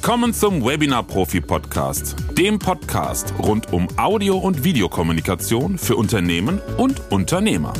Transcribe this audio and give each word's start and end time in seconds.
Willkommen 0.00 0.32
zum 0.32 0.64
Webinar 0.64 1.02
Profi 1.02 1.40
Podcast, 1.40 2.14
dem 2.38 2.60
Podcast 2.60 3.34
rund 3.40 3.72
um 3.72 3.88
Audio- 3.98 4.38
und 4.38 4.62
Videokommunikation 4.62 5.76
für 5.76 5.96
Unternehmen 5.96 6.60
und 6.76 7.02
Unternehmer. 7.10 7.72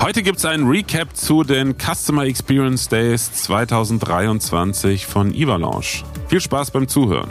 Heute 0.00 0.22
gibt 0.22 0.38
es 0.38 0.46
ein 0.46 0.66
Recap 0.66 1.14
zu 1.14 1.44
den 1.44 1.74
Customer 1.76 2.24
Experience 2.24 2.88
Days 2.88 3.34
2023 3.34 5.04
von 5.04 5.34
Ivalanche. 5.34 6.04
Viel 6.28 6.40
Spaß 6.40 6.70
beim 6.70 6.88
Zuhören. 6.88 7.28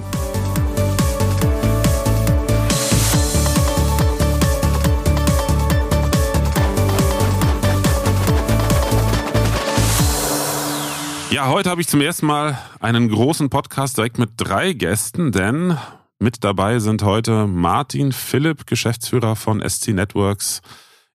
Ja, 11.43 11.49
heute 11.49 11.69
habe 11.69 11.81
ich 11.81 11.89
zum 11.89 11.99
ersten 11.99 12.25
Mal 12.25 12.57
einen 12.79 13.09
großen 13.09 13.49
Podcast 13.49 13.97
direkt 13.97 14.17
mit 14.17 14.29
drei 14.37 14.71
Gästen, 14.71 15.33
denn 15.33 15.77
mit 16.17 16.41
dabei 16.45 16.79
sind 16.79 17.03
heute 17.03 17.47
Martin 17.47 18.13
Philipp, 18.13 18.65
Geschäftsführer 18.65 19.35
von 19.35 19.59
SC 19.59 19.89
Networks, 19.89 20.61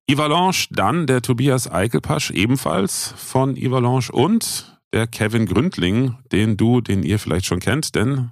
Ivalanche, 0.07 0.69
dann 0.71 1.07
der 1.07 1.23
Tobias 1.23 1.73
Eichelpasch, 1.73 2.31
ebenfalls 2.33 3.15
von 3.17 3.57
Ivalanche 3.57 4.13
und 4.13 4.79
der 4.93 5.07
Kevin 5.07 5.47
Gründling, 5.47 6.19
den 6.31 6.59
du, 6.59 6.83
den 6.83 7.05
ihr 7.05 7.19
vielleicht 7.19 7.47
schon 7.47 7.61
kennt, 7.61 7.95
denn 7.95 8.31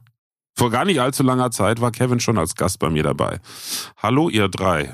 vor 0.55 0.71
gar 0.71 0.85
nicht 0.85 1.01
allzu 1.01 1.23
langer 1.23 1.51
Zeit 1.51 1.81
war 1.81 1.93
Kevin 1.93 2.21
schon 2.21 2.37
als 2.37 2.57
Gast 2.57 2.79
bei 2.79 2.91
mir 2.91 3.05
dabei. 3.05 3.41
Hallo, 3.97 4.29
ihr 4.29 4.49
drei. 4.49 4.93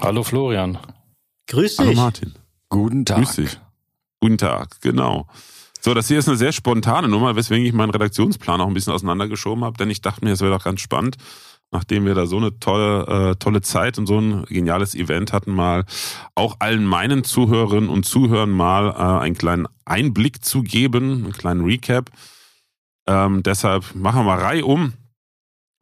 Hallo 0.00 0.22
Florian. 0.22 0.78
Grüß 1.48 1.76
dich. 1.76 1.86
Hallo 1.86 2.00
Martin. 2.00 2.32
Guten 2.70 3.04
Tag. 3.04 3.18
Grüß 3.18 3.36
dich. 3.36 3.60
Guten 4.20 4.38
Tag, 4.38 4.80
genau. 4.80 5.26
So, 5.84 5.94
das 5.94 6.06
hier 6.06 6.20
ist 6.20 6.28
eine 6.28 6.36
sehr 6.36 6.52
spontane 6.52 7.08
Nummer, 7.08 7.34
weswegen 7.34 7.66
ich 7.66 7.72
meinen 7.72 7.90
Redaktionsplan 7.90 8.60
auch 8.60 8.68
ein 8.68 8.74
bisschen 8.74 8.92
auseinandergeschoben 8.92 9.64
habe, 9.64 9.76
denn 9.76 9.90
ich 9.90 10.00
dachte 10.00 10.24
mir, 10.24 10.30
es 10.30 10.40
wäre 10.40 10.52
doch 10.52 10.62
ganz 10.62 10.80
spannend, 10.80 11.16
nachdem 11.72 12.06
wir 12.06 12.14
da 12.14 12.26
so 12.26 12.36
eine 12.36 12.56
tolle, 12.60 13.32
äh, 13.32 13.34
tolle 13.34 13.62
Zeit 13.62 13.98
und 13.98 14.06
so 14.06 14.16
ein 14.20 14.44
geniales 14.44 14.94
Event 14.94 15.32
hatten, 15.32 15.52
mal 15.52 15.84
auch 16.36 16.58
allen 16.60 16.84
meinen 16.84 17.24
Zuhörerinnen 17.24 17.90
und 17.90 18.06
Zuhörern 18.06 18.50
mal 18.50 18.90
äh, 18.90 19.22
einen 19.24 19.36
kleinen 19.36 19.66
Einblick 19.84 20.44
zu 20.44 20.62
geben, 20.62 21.24
einen 21.24 21.32
kleinen 21.32 21.64
Recap. 21.64 22.10
Ähm, 23.08 23.42
deshalb 23.42 23.92
machen 23.96 24.20
wir 24.20 24.36
mal 24.36 24.38
Reihe 24.38 24.64
um. 24.64 24.92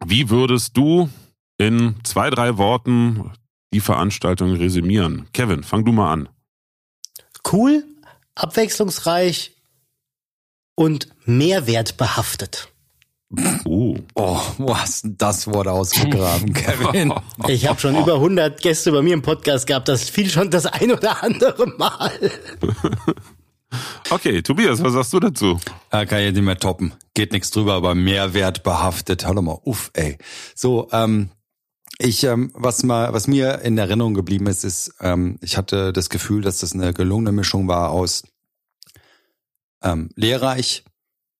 Wie 0.03 0.31
würdest 0.31 0.75
du 0.75 1.11
in 1.59 1.93
zwei, 2.03 2.31
drei 2.31 2.57
Worten 2.57 3.29
die 3.71 3.81
Veranstaltung 3.81 4.53
resümieren? 4.53 5.27
Kevin, 5.31 5.61
fang 5.61 5.85
du 5.85 5.91
mal 5.91 6.11
an. 6.11 6.29
Cool, 7.51 7.83
abwechslungsreich 8.33 9.60
und 10.81 11.09
mehrwertbehaftet. 11.25 12.69
Uh. 13.65 13.97
Oh, 14.15 14.41
wo 14.57 14.75
hast 14.75 15.03
denn 15.03 15.15
das 15.15 15.45
Wort 15.45 15.67
ausgegraben, 15.67 16.53
Kevin? 16.53 17.13
Ich 17.47 17.67
habe 17.67 17.79
schon 17.79 17.95
über 17.95 18.15
100 18.15 18.59
Gäste 18.59 18.91
bei 18.91 19.03
mir 19.03 19.13
im 19.13 19.21
Podcast 19.21 19.67
gehabt. 19.67 19.87
Das 19.87 20.09
fiel 20.09 20.27
schon 20.27 20.49
das 20.49 20.65
ein 20.65 20.91
oder 20.91 21.23
andere 21.23 21.67
Mal. 21.77 22.11
Okay, 24.09 24.41
Tobias, 24.41 24.83
was 24.83 24.93
sagst 24.93 25.13
du 25.13 25.19
dazu? 25.19 25.59
Ja, 25.93 26.05
kann 26.05 26.19
ich 26.21 26.33
nicht 26.33 26.41
mehr 26.41 26.57
toppen. 26.57 26.93
Geht 27.13 27.31
nichts 27.31 27.51
drüber, 27.51 27.75
aber 27.75 27.93
Mehrwert 27.93 28.63
behaftet. 28.63 29.25
Hallo 29.25 29.43
mal, 29.43 29.59
uff, 29.63 29.91
ey. 29.93 30.17
So, 30.55 30.89
ähm, 30.91 31.29
ich, 31.99 32.23
ähm, 32.23 32.51
was 32.55 32.81
mal, 32.83 33.13
was 33.13 33.27
mir 33.27 33.61
in 33.61 33.77
Erinnerung 33.77 34.15
geblieben 34.15 34.47
ist, 34.47 34.65
ist, 34.65 34.95
ähm, 34.99 35.37
ich 35.41 35.55
hatte 35.57 35.93
das 35.93 36.09
Gefühl, 36.09 36.41
dass 36.41 36.57
das 36.57 36.73
eine 36.73 36.91
gelungene 36.91 37.31
Mischung 37.31 37.67
war 37.67 37.91
aus 37.91 38.23
ähm, 39.83 40.09
lehrreich, 40.15 40.83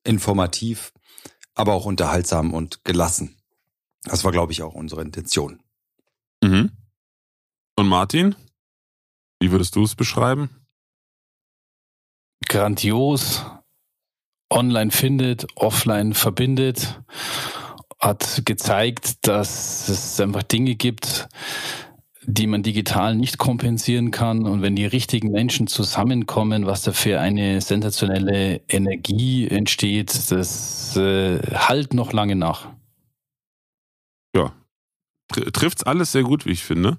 informativ, 0.03 0.93
aber 1.53 1.73
auch 1.73 1.85
unterhaltsam 1.85 2.53
und 2.53 2.83
gelassen. 2.83 3.37
Das 4.03 4.23
war, 4.23 4.31
glaube 4.31 4.51
ich, 4.51 4.63
auch 4.63 4.73
unsere 4.73 5.01
Intention. 5.01 5.61
Mhm. 6.43 6.71
Und 7.75 7.87
Martin, 7.87 8.35
wie 9.39 9.51
würdest 9.51 9.75
du 9.75 9.83
es 9.83 9.95
beschreiben? 9.95 10.61
grandios 12.51 13.45
online 14.49 14.91
findet, 14.91 15.47
offline 15.55 16.13
verbindet, 16.13 17.01
hat 17.97 18.41
gezeigt, 18.43 19.25
dass 19.25 19.87
es 19.87 20.19
einfach 20.19 20.43
Dinge 20.43 20.75
gibt, 20.75 21.29
die 22.23 22.47
man 22.47 22.63
digital 22.63 23.15
nicht 23.15 23.37
kompensieren 23.37 24.11
kann. 24.11 24.45
Und 24.45 24.61
wenn 24.61 24.75
die 24.75 24.85
richtigen 24.85 25.31
Menschen 25.31 25.67
zusammenkommen, 25.67 26.65
was 26.65 26.83
da 26.83 26.91
für 26.91 27.19
eine 27.19 27.61
sensationelle 27.61 28.61
Energie 28.67 29.47
entsteht, 29.47 30.31
das 30.31 30.95
äh, 30.97 31.39
halt 31.55 31.93
noch 31.93 32.13
lange 32.13 32.35
nach. 32.35 32.69
Ja, 34.35 34.53
tr 35.33 35.51
trifft's 35.51 35.83
alles 35.83 36.11
sehr 36.11 36.23
gut, 36.23 36.45
wie 36.45 36.51
ich 36.51 36.63
finde. 36.63 36.97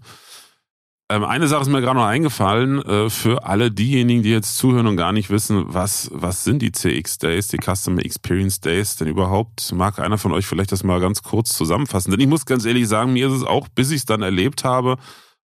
Ähm, 1.12 1.24
eine 1.24 1.46
Sache 1.46 1.60
ist 1.60 1.68
mir 1.68 1.82
gerade 1.82 1.98
noch 1.98 2.06
eingefallen, 2.06 2.80
äh, 2.80 3.10
für 3.10 3.44
alle 3.44 3.70
diejenigen, 3.70 4.22
die 4.22 4.30
jetzt 4.30 4.56
zuhören 4.56 4.86
und 4.86 4.96
gar 4.96 5.12
nicht 5.12 5.28
wissen, 5.28 5.66
was, 5.66 6.08
was 6.10 6.42
sind 6.42 6.62
die 6.62 6.72
CX 6.72 7.18
Days, 7.18 7.48
die 7.48 7.58
Customer 7.58 8.02
Experience 8.02 8.60
Days 8.60 8.96
denn 8.96 9.08
überhaupt? 9.08 9.72
Mag 9.74 9.98
einer 9.98 10.16
von 10.16 10.32
euch 10.32 10.46
vielleicht 10.46 10.72
das 10.72 10.84
mal 10.84 11.00
ganz 11.00 11.22
kurz 11.22 11.54
zusammenfassen? 11.54 12.12
Denn 12.12 12.20
ich 12.20 12.28
muss 12.28 12.46
ganz 12.46 12.64
ehrlich 12.64 12.88
sagen, 12.88 13.12
mir 13.12 13.26
ist 13.26 13.34
es 13.34 13.44
auch, 13.44 13.68
bis 13.68 13.90
ich 13.90 13.98
es 13.98 14.04
dann 14.06 14.22
erlebt 14.22 14.64
habe, 14.64 14.96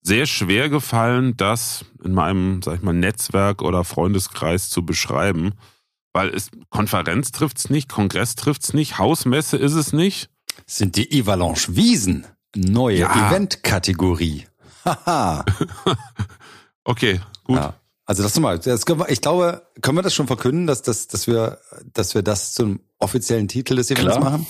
sehr 0.00 0.26
schwer 0.26 0.68
gefallen, 0.68 1.36
das 1.36 1.84
in 2.02 2.12
meinem, 2.12 2.60
sag 2.62 2.78
ich 2.78 2.82
mal, 2.82 2.92
Netzwerk 2.92 3.62
oder 3.62 3.84
Freundeskreis 3.84 4.68
zu 4.68 4.84
beschreiben. 4.84 5.52
Weil 6.12 6.30
es 6.30 6.50
Konferenz 6.70 7.30
trifft's 7.30 7.70
nicht, 7.70 7.88
Kongress 7.88 8.34
trifft's 8.34 8.74
nicht, 8.74 8.98
Hausmesse 8.98 9.58
ist 9.58 9.74
es 9.74 9.92
nicht. 9.92 10.28
Sind 10.66 10.96
die 10.96 11.20
Avalanche 11.20 11.76
Wiesen. 11.76 12.26
Neue 12.56 12.98
Ja. 12.98 13.28
Eventkategorie. 13.28 14.46
Haha. 14.84 15.44
Okay, 16.84 17.20
gut. 17.44 17.58
Ja. 17.58 17.74
Also 18.06 18.24
das 18.24 18.34
nochmal, 18.34 18.64
wir, 18.64 19.08
ich 19.08 19.20
glaube, 19.20 19.62
können 19.80 19.96
wir 19.96 20.02
das 20.02 20.14
schon 20.14 20.26
verkünden, 20.26 20.66
dass, 20.66 20.82
das, 20.82 21.06
dass, 21.06 21.26
wir, 21.28 21.58
dass 21.92 22.14
wir 22.14 22.22
das 22.22 22.52
zum 22.54 22.80
offiziellen 22.98 23.46
Titel 23.46 23.76
des 23.76 23.90
Events 23.90 24.16
Klar. 24.16 24.20
machen? 24.20 24.46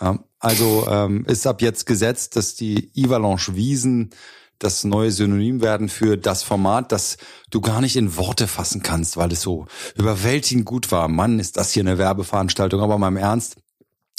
Ja, 0.00 0.18
also 0.38 0.86
ähm, 0.88 1.26
ist 1.26 1.46
ab 1.46 1.60
jetzt 1.60 1.84
gesetzt, 1.84 2.36
dass 2.36 2.54
die 2.54 2.90
Avalanche 2.96 3.54
Wiesen 3.54 4.10
das 4.58 4.84
neue 4.84 5.10
Synonym 5.10 5.60
werden 5.62 5.88
für 5.88 6.16
das 6.16 6.42
Format, 6.42 6.92
das 6.92 7.18
du 7.50 7.60
gar 7.60 7.80
nicht 7.80 7.96
in 7.96 8.16
Worte 8.16 8.46
fassen 8.46 8.82
kannst, 8.82 9.16
weil 9.16 9.32
es 9.32 9.42
so 9.42 9.66
überwältigend 9.94 10.64
gut 10.64 10.90
war. 10.92 11.08
Mann, 11.08 11.38
ist 11.38 11.56
das 11.56 11.72
hier 11.72 11.82
eine 11.82 11.98
Werbeveranstaltung, 11.98 12.80
aber 12.80 12.98
mal 12.98 13.08
im 13.08 13.16
Ernst. 13.16 13.56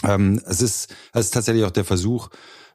Ähm, 0.04 0.42
es 0.46 0.62
ist, 0.62 0.94
es 1.14 1.26
ist 1.26 1.34
tatsächlich 1.34 1.64
auch 1.66 1.72
der 1.72 1.86
Versuch, 1.86 2.30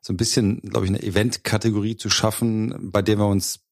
so 0.07 0.13
ein 0.13 0.17
bisschen, 0.17 0.61
glaube 0.61 0.87
ich, 0.87 0.91
eine 0.91 1.03
Eventkategorie 1.03 1.97
zu 1.97 2.11
schaffen, 2.11 2.93
bei 2.93 3.03
der 3.03 3.19
wir 3.19 3.27
uns 3.27 3.65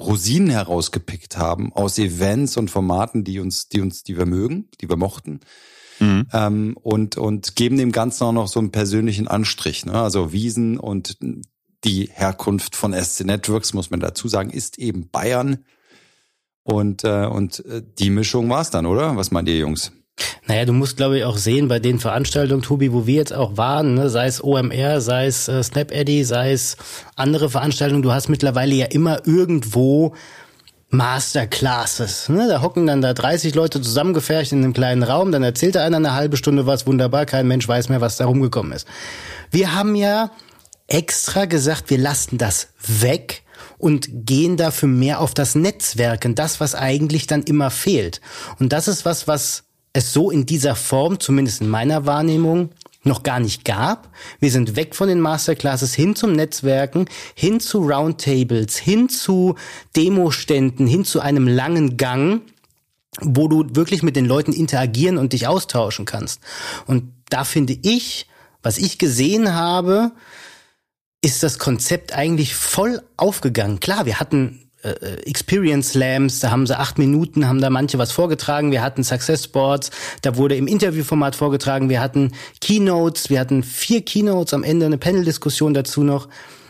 Rosinen 0.00 0.48
herausgepickt 0.48 1.36
haben 1.36 1.72
aus 1.72 1.98
Events 1.98 2.56
und 2.56 2.70
Formaten, 2.70 3.24
die 3.24 3.40
uns, 3.40 3.68
die 3.68 3.80
uns, 3.80 4.04
die 4.04 4.16
wir 4.16 4.24
mögen, 4.24 4.68
die 4.80 4.88
wir 4.88 4.96
mochten. 4.96 5.40
Mhm. 5.98 6.28
Ähm, 6.32 6.76
und, 6.80 7.16
und 7.16 7.56
geben 7.56 7.76
dem 7.76 7.90
Ganzen 7.90 8.22
auch 8.22 8.32
noch 8.32 8.46
so 8.46 8.60
einen 8.60 8.70
persönlichen 8.70 9.26
Anstrich. 9.26 9.84
Ne? 9.84 9.94
Also 9.94 10.32
Wiesen 10.32 10.78
und 10.78 11.18
die 11.82 12.08
Herkunft 12.12 12.76
von 12.76 12.94
SC 12.94 13.24
Networks, 13.24 13.74
muss 13.74 13.90
man 13.90 13.98
dazu 13.98 14.28
sagen, 14.28 14.50
ist 14.50 14.78
eben 14.78 15.10
Bayern. 15.10 15.64
Und, 16.62 17.02
äh, 17.02 17.26
und 17.26 17.64
äh, 17.66 17.82
die 17.98 18.10
Mischung 18.10 18.48
war's 18.48 18.70
dann, 18.70 18.86
oder? 18.86 19.16
Was 19.16 19.32
meint 19.32 19.48
ihr, 19.48 19.58
Jungs? 19.58 19.90
Naja, 20.46 20.64
du 20.64 20.72
musst, 20.72 20.96
glaube 20.96 21.18
ich, 21.18 21.24
auch 21.24 21.36
sehen, 21.36 21.68
bei 21.68 21.78
den 21.78 22.00
Veranstaltungen, 22.00 22.62
Tobi, 22.62 22.92
wo 22.92 23.06
wir 23.06 23.14
jetzt 23.14 23.32
auch 23.32 23.56
waren, 23.56 23.94
ne, 23.94 24.10
sei 24.10 24.26
es 24.26 24.42
OMR, 24.42 25.00
sei 25.00 25.26
es 25.26 25.48
äh, 25.48 25.62
Snap 25.62 25.92
Eddy, 25.92 26.24
sei 26.24 26.52
es 26.52 26.76
andere 27.14 27.48
Veranstaltungen, 27.48 28.02
du 28.02 28.12
hast 28.12 28.28
mittlerweile 28.28 28.74
ja 28.74 28.86
immer 28.86 29.26
irgendwo 29.26 30.14
Masterclasses. 30.90 32.28
Ne? 32.28 32.48
Da 32.48 32.62
hocken 32.62 32.86
dann 32.86 33.00
da 33.00 33.14
30 33.14 33.54
Leute 33.54 33.80
zusammengefercht 33.80 34.52
in 34.52 34.64
einem 34.64 34.72
kleinen 34.72 35.04
Raum, 35.04 35.30
dann 35.30 35.44
erzählt 35.44 35.76
da 35.76 35.84
einer 35.84 35.98
eine 35.98 36.14
halbe 36.14 36.36
Stunde 36.36 36.66
was, 36.66 36.86
wunderbar, 36.86 37.26
kein 37.26 37.46
Mensch 37.46 37.66
weiß 37.66 37.88
mehr, 37.88 38.00
was 38.00 38.16
da 38.16 38.26
rumgekommen 38.26 38.72
ist. 38.72 38.88
Wir 39.52 39.74
haben 39.74 39.94
ja 39.94 40.30
extra 40.88 41.44
gesagt, 41.44 41.90
wir 41.90 41.98
lassen 41.98 42.38
das 42.38 42.68
weg 42.84 43.44
und 43.78 44.08
gehen 44.10 44.56
dafür 44.56 44.88
mehr 44.88 45.20
auf 45.20 45.32
das 45.32 45.54
Netzwerken, 45.54 46.34
das, 46.34 46.60
was 46.60 46.74
eigentlich 46.74 47.28
dann 47.28 47.44
immer 47.44 47.70
fehlt. 47.70 48.20
Und 48.58 48.72
das 48.72 48.88
ist 48.88 49.04
was, 49.04 49.28
was 49.28 49.64
es 49.92 50.12
so 50.12 50.30
in 50.30 50.46
dieser 50.46 50.76
Form, 50.76 51.20
zumindest 51.20 51.60
in 51.60 51.68
meiner 51.68 52.06
Wahrnehmung, 52.06 52.70
noch 53.02 53.22
gar 53.22 53.40
nicht 53.40 53.64
gab. 53.64 54.10
Wir 54.40 54.50
sind 54.50 54.76
weg 54.76 54.94
von 54.94 55.08
den 55.08 55.20
Masterclasses 55.20 55.94
hin 55.94 56.14
zum 56.14 56.32
Netzwerken, 56.32 57.06
hin 57.34 57.60
zu 57.60 57.78
Roundtables, 57.78 58.76
hin 58.76 59.08
zu 59.08 59.54
Demoständen, 59.96 60.86
hin 60.86 61.04
zu 61.04 61.20
einem 61.20 61.48
langen 61.48 61.96
Gang, 61.96 62.42
wo 63.20 63.48
du 63.48 63.64
wirklich 63.74 64.02
mit 64.02 64.16
den 64.16 64.26
Leuten 64.26 64.52
interagieren 64.52 65.18
und 65.18 65.32
dich 65.32 65.46
austauschen 65.46 66.04
kannst. 66.04 66.40
Und 66.86 67.12
da 67.30 67.44
finde 67.44 67.76
ich, 67.82 68.26
was 68.62 68.76
ich 68.76 68.98
gesehen 68.98 69.54
habe, 69.54 70.12
ist 71.22 71.42
das 71.42 71.58
Konzept 71.58 72.14
eigentlich 72.14 72.54
voll 72.54 73.02
aufgegangen. 73.16 73.80
Klar, 73.80 74.06
wir 74.06 74.20
hatten 74.20 74.69
äh, 74.82 75.14
Experience 75.24 75.90
Slams, 75.90 76.40
da 76.40 76.50
haben 76.50 76.66
sie 76.66 76.78
acht 76.78 76.98
Minuten, 76.98 77.46
haben 77.46 77.60
da 77.60 77.70
manche 77.70 77.98
was 77.98 78.12
vorgetragen. 78.12 78.70
Wir 78.72 78.82
hatten 78.82 79.04
Success 79.04 79.48
Boards, 79.48 79.90
da 80.22 80.36
wurde 80.36 80.56
im 80.56 80.66
Interviewformat 80.66 81.36
vorgetragen. 81.36 81.88
Wir 81.88 82.00
hatten 82.00 82.32
Keynotes, 82.60 83.30
wir 83.30 83.40
hatten 83.40 83.62
vier 83.62 84.02
Keynotes, 84.02 84.54
am 84.54 84.62
Ende 84.62 84.86
eine 84.86 84.98
Panel-Diskussion 84.98 85.74
dazu 85.74 86.02
noch. 86.02 86.28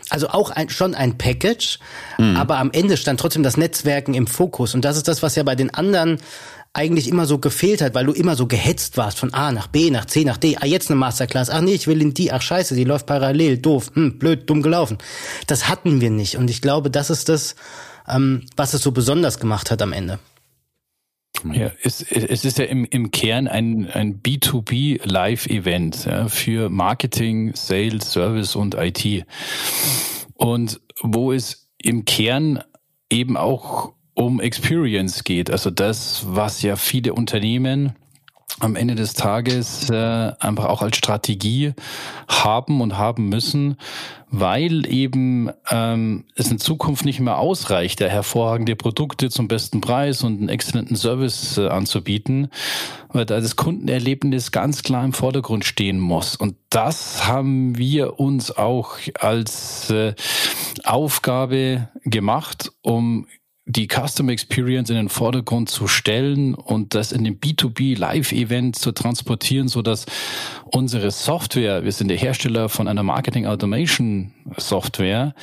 Also 0.09 0.27
auch 0.27 0.49
ein, 0.49 0.69
schon 0.69 0.93
ein 0.93 1.17
Package, 1.17 1.79
mhm. 2.17 2.35
aber 2.35 2.57
am 2.57 2.71
Ende 2.71 2.97
stand 2.97 3.19
trotzdem 3.19 3.43
das 3.43 3.55
Netzwerken 3.55 4.13
im 4.13 4.27
Fokus. 4.27 4.75
Und 4.75 4.83
das 4.83 4.97
ist 4.97 5.07
das, 5.07 5.23
was 5.23 5.35
ja 5.35 5.43
bei 5.43 5.55
den 5.55 5.73
anderen 5.73 6.17
eigentlich 6.73 7.07
immer 7.09 7.25
so 7.25 7.37
gefehlt 7.37 7.81
hat, 7.81 7.95
weil 7.95 8.05
du 8.05 8.13
immer 8.13 8.35
so 8.35 8.47
gehetzt 8.47 8.97
warst 8.97 9.19
von 9.19 9.33
A 9.33 9.51
nach 9.51 9.67
B, 9.67 9.89
nach 9.89 10.05
C, 10.05 10.23
nach 10.23 10.37
D. 10.37 10.57
Ah, 10.59 10.65
jetzt 10.65 10.89
eine 10.89 10.99
Masterclass. 10.99 11.49
Ach 11.49 11.61
nee, 11.61 11.73
ich 11.73 11.87
will 11.87 12.01
in 12.01 12.13
die. 12.13 12.31
Ach 12.31 12.41
scheiße, 12.41 12.75
die 12.75 12.85
läuft 12.85 13.05
parallel. 13.05 13.57
Doof. 13.57 13.91
Hm, 13.93 14.19
blöd, 14.19 14.49
dumm 14.49 14.61
gelaufen. 14.61 14.97
Das 15.47 15.67
hatten 15.67 15.99
wir 15.99 16.09
nicht. 16.09 16.37
Und 16.37 16.49
ich 16.49 16.61
glaube, 16.61 16.89
das 16.89 17.09
ist 17.09 17.27
das, 17.27 17.55
ähm, 18.11 18.45
was 18.55 18.73
es 18.73 18.81
so 18.81 18.91
besonders 18.91 19.39
gemacht 19.39 19.71
hat 19.71 19.81
am 19.81 19.93
Ende. 19.93 20.19
Ja, 21.51 21.71
es, 21.81 22.01
es 22.03 22.45
ist 22.45 22.59
ja 22.59 22.65
im, 22.65 22.85
im 22.85 23.09
Kern 23.09 23.47
ein, 23.47 23.89
ein 23.89 24.21
B2B 24.21 25.01
Live-Event 25.03 26.05
ja, 26.05 26.27
für 26.27 26.69
Marketing, 26.69 27.55
Sales, 27.55 28.11
Service 28.11 28.55
und 28.55 28.75
IT. 28.75 29.25
Und 30.35 30.81
wo 31.01 31.31
es 31.31 31.69
im 31.81 32.05
Kern 32.05 32.63
eben 33.09 33.37
auch 33.37 33.93
um 34.13 34.39
Experience 34.39 35.23
geht. 35.23 35.49
Also 35.49 35.71
das, 35.71 36.23
was 36.27 36.61
ja 36.61 36.75
viele 36.75 37.13
Unternehmen 37.13 37.95
am 38.61 38.75
Ende 38.75 38.95
des 38.95 39.13
Tages 39.13 39.89
äh, 39.89 40.31
einfach 40.39 40.65
auch 40.65 40.81
als 40.81 40.97
Strategie 40.97 41.73
haben 42.27 42.81
und 42.81 42.97
haben 42.97 43.27
müssen, 43.29 43.77
weil 44.29 44.85
eben 44.85 45.49
ähm, 45.69 46.25
es 46.35 46.51
in 46.51 46.59
Zukunft 46.59 47.03
nicht 47.03 47.19
mehr 47.19 47.37
ausreicht, 47.37 47.99
der 47.99 48.09
hervorragende 48.09 48.75
Produkte 48.75 49.29
zum 49.29 49.47
besten 49.47 49.81
Preis 49.81 50.23
und 50.23 50.39
einen 50.39 50.49
exzellenten 50.49 50.95
Service 50.95 51.57
äh, 51.57 51.67
anzubieten, 51.67 52.49
weil 53.09 53.25
da 53.25 53.41
das 53.41 53.55
Kundenerlebnis 53.55 54.51
ganz 54.51 54.83
klar 54.83 55.03
im 55.03 55.13
Vordergrund 55.13 55.65
stehen 55.65 55.99
muss. 55.99 56.35
Und 56.35 56.55
das 56.69 57.27
haben 57.27 57.77
wir 57.77 58.19
uns 58.19 58.55
auch 58.55 58.97
als 59.19 59.89
äh, 59.89 60.13
Aufgabe 60.83 61.89
gemacht, 62.05 62.71
um 62.81 63.27
die 63.71 63.87
Customer 63.87 64.31
Experience 64.31 64.89
in 64.89 64.95
den 64.95 65.09
Vordergrund 65.09 65.69
zu 65.69 65.87
stellen 65.87 66.55
und 66.55 66.93
das 66.93 67.11
in 67.11 67.23
dem 67.23 67.39
B2B 67.39 67.97
Live-Event 67.97 68.75
zu 68.75 68.91
transportieren, 68.91 69.67
so 69.67 69.81
dass 69.81 70.05
unsere 70.65 71.11
Software, 71.11 71.83
wir 71.83 71.91
sind 71.91 72.09
der 72.09 72.17
Hersteller 72.17 72.69
von 72.69 72.87
einer 72.87 73.03
Marketing 73.03 73.45
Automation 73.45 74.33
Software, 74.57 75.35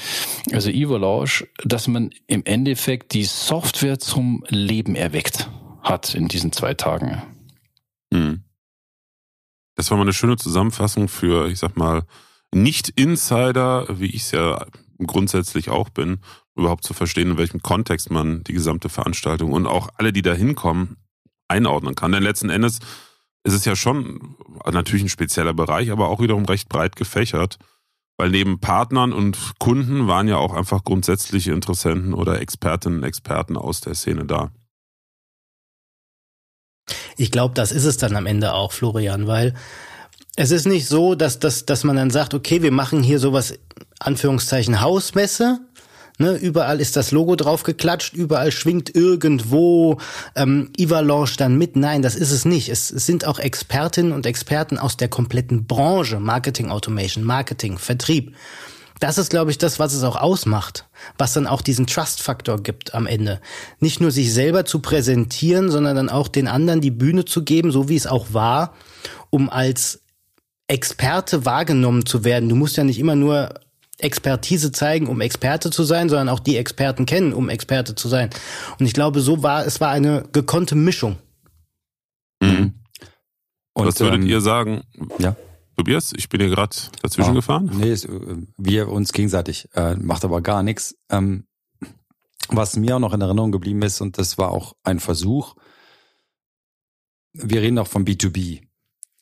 also 0.53 0.71
Evolush, 0.71 1.47
dass 1.65 1.89
man 1.89 2.11
im 2.27 2.45
Endeffekt 2.45 3.15
die 3.15 3.25
Software 3.25 3.99
zum 3.99 4.45
Leben 4.49 4.95
erweckt 4.95 5.49
hat 5.83 6.15
in 6.15 6.29
diesen 6.29 6.53
zwei 6.53 6.75
Tagen. 6.75 7.23
Hm. 8.13 8.45
Das 9.75 9.91
war 9.91 9.97
mal 9.97 10.03
eine 10.03 10.13
schöne 10.13 10.37
Zusammenfassung 10.37 11.09
für, 11.09 11.49
ich 11.49 11.59
sag 11.59 11.77
mal, 11.77 12.03
Nicht-Insider, 12.53 13.87
wie 14.01 14.07
ich 14.07 14.23
es 14.23 14.31
ja 14.33 14.67
grundsätzlich 14.99 15.71
auch 15.71 15.89
bin, 15.89 16.19
überhaupt 16.59 16.85
zu 16.85 16.95
verstehen, 16.95 17.33
in 17.33 17.39
welchem 17.39 17.63
Kontext 17.63 18.11
man 18.11 18.43
die 18.45 18.53
gesamte 18.53 18.89
Veranstaltung 18.89 19.53
und 19.53 19.67
auch 19.67 19.89
alle, 19.97 20.13
die 20.13 20.23
da 20.23 20.35
hinkommen, 20.35 20.97
einordnen 21.49 21.95
kann. 21.95 22.13
Denn 22.13 22.23
letzten 22.23 22.51
Endes 22.51 22.81
ist 23.45 23.55
es 23.55 23.65
ja 23.65 23.77
schon 23.77 24.37
natürlich 24.71 25.03
ein 25.03 25.09
spezieller 25.09 25.55
Bereich, 25.55 25.91
aber 25.91 26.09
auch 26.09 26.21
wiederum 26.21 26.45
recht 26.45 26.69
breit 26.69 26.97
gefächert, 26.97 27.59
weil 28.19 28.31
neben 28.31 28.61
Partnern 28.61 29.13
und 29.13 29.39
Kunden 29.59 30.09
waren 30.09 30.29
ja 30.29 30.37
auch 30.37 30.53
einfach 30.53 30.85
grundsätzliche 30.85 31.53
Interessenten 31.53 32.13
oder 32.13 32.41
Expertinnen 32.41 32.99
und 32.99 33.05
Experten 33.05 33.57
aus 33.57 33.81
der 33.81 33.95
Szene 33.95 34.27
da. 34.27 34.51
Ich 37.17 37.31
glaube, 37.31 37.55
das 37.55 37.73
ist 37.73 37.85
es 37.85 37.97
dann 37.97 38.17
am 38.17 38.27
Ende 38.27 38.55
auch, 38.55 38.73
Florian, 38.73 39.27
weil 39.27 39.55
es 40.37 40.51
ist 40.51 40.67
nicht 40.67 40.87
so, 40.87 41.15
dass, 41.15 41.39
dass, 41.39 41.67
dass 41.67 41.85
man 41.85 41.97
dann 41.97 42.11
sagt, 42.11 42.33
okay, 42.35 42.63
wir 42.63 42.71
machen 42.73 43.03
hier 43.03 43.19
sowas, 43.19 43.59
Anführungszeichen, 43.99 44.81
Hausmesse, 44.81 45.61
Ne, 46.21 46.33
überall 46.35 46.81
ist 46.81 46.97
das 46.97 47.13
Logo 47.13 47.37
drauf 47.37 47.63
geklatscht, 47.63 48.13
überall 48.15 48.51
schwingt 48.51 48.93
irgendwo 48.93 49.99
ähm, 50.35 50.71
Ivalanche 50.77 51.37
dann 51.37 51.57
mit. 51.57 51.77
Nein, 51.77 52.03
das 52.03 52.17
ist 52.17 52.33
es 52.33 52.45
nicht. 52.45 52.69
Es 52.69 52.89
sind 52.89 53.25
auch 53.25 53.39
Expertinnen 53.39 54.11
und 54.11 54.27
Experten 54.27 54.79
aus 54.79 54.97
der 54.97 55.09
kompletten 55.09 55.67
Branche, 55.67 56.19
Marketing 56.19 56.71
Automation, 56.71 57.23
Marketing, 57.23 57.79
Vertrieb. 57.79 58.35
Das 58.99 59.17
ist, 59.17 59.31
glaube 59.31 59.53
ich, 59.53 59.59
das, 59.59 59.79
was 59.79 59.95
es 59.95 60.03
auch 60.03 60.17
ausmacht, 60.17 60.87
was 61.19 61.35
dann 61.35 61.47
auch 61.47 61.63
diesen 61.63 61.87
Trust-Faktor 61.87 62.65
gibt 62.65 62.95
am 62.95 63.07
Ende. 63.07 63.41
Nicht 63.79 64.01
nur 64.01 64.11
sich 64.11 64.35
selber 64.35 64.65
zu 64.65 64.81
präsentieren, 64.81 65.71
sondern 65.71 65.95
dann 65.95 66.09
auch 66.09 66.27
den 66.27 66.49
anderen 66.49 66.81
die 66.81 66.91
Bühne 66.91 67.25
zu 67.27 67.45
geben, 67.45 67.71
so 67.71 67.89
wie 67.89 67.97
es 67.97 68.09
auch 68.09 68.33
war, 68.33 68.75
um 69.31 69.51
als 69.51 70.03
Experte 70.67 71.45
wahrgenommen 71.45 72.07
zu 72.07 72.25
werden. 72.25 72.49
Du 72.49 72.57
musst 72.57 72.77
ja 72.77 72.83
nicht 72.83 72.99
immer 72.99 73.15
nur 73.15 73.55
Expertise 73.99 74.73
zeigen, 74.73 75.09
um 75.09 75.21
Experte 75.21 75.71
zu 75.71 75.85
sein, 75.85 76.09
sondern 76.09 76.29
auch 76.29 76.41
die 76.41 76.57
Experten 76.57 77.07
kennen, 77.07 77.33
um 77.33 77.49
Experte 77.49 77.95
zu 77.95 78.09
sein. 78.09 78.31
Und 78.79 78.87
ich 78.87 78.93
glaube, 78.93 79.21
so 79.21 79.43
war, 79.43 79.67
es 79.67 79.81
war 79.81 79.91
eine 79.91 80.25
gekonnte 80.33 80.75
Mischung. 80.75 81.17
Mhm. 82.41 82.75
Und, 83.75 83.87
Was 83.87 84.01
würdet 84.01 84.23
ähm, 84.23 84.27
ihr 84.27 84.41
sagen? 84.41 84.83
Ja. 85.19 85.37
Tobias, 85.77 86.13
ich 86.17 86.29
bin 86.29 86.41
hier 86.41 86.51
gerade 86.51 86.77
dazwischen 87.03 87.31
oh, 87.31 87.35
gefahren. 87.35 87.71
Nee, 87.73 87.91
es, 87.91 88.05
äh, 88.05 88.37
wir 88.57 88.89
uns 88.89 89.13
gegenseitig, 89.13 89.69
äh, 89.75 89.95
macht 89.95 90.25
aber 90.25 90.41
gar 90.43 90.63
nichts. 90.63 90.97
Ähm, 91.11 91.47
was 92.49 92.77
mir 92.77 92.97
auch 92.97 93.01
noch 93.01 93.13
in 93.13 93.21
Erinnerung 93.21 93.53
geblieben 93.53 93.83
ist, 93.83 94.01
und 94.01 94.19
das 94.19 94.39
war 94.39 94.51
auch 94.51 94.75
ein 94.83 95.01
Versuch, 95.01 95.55
wir 97.33 97.63
reden 97.63 97.79
auch 97.79 97.87
von 97.87 98.05
B2B 98.05 98.68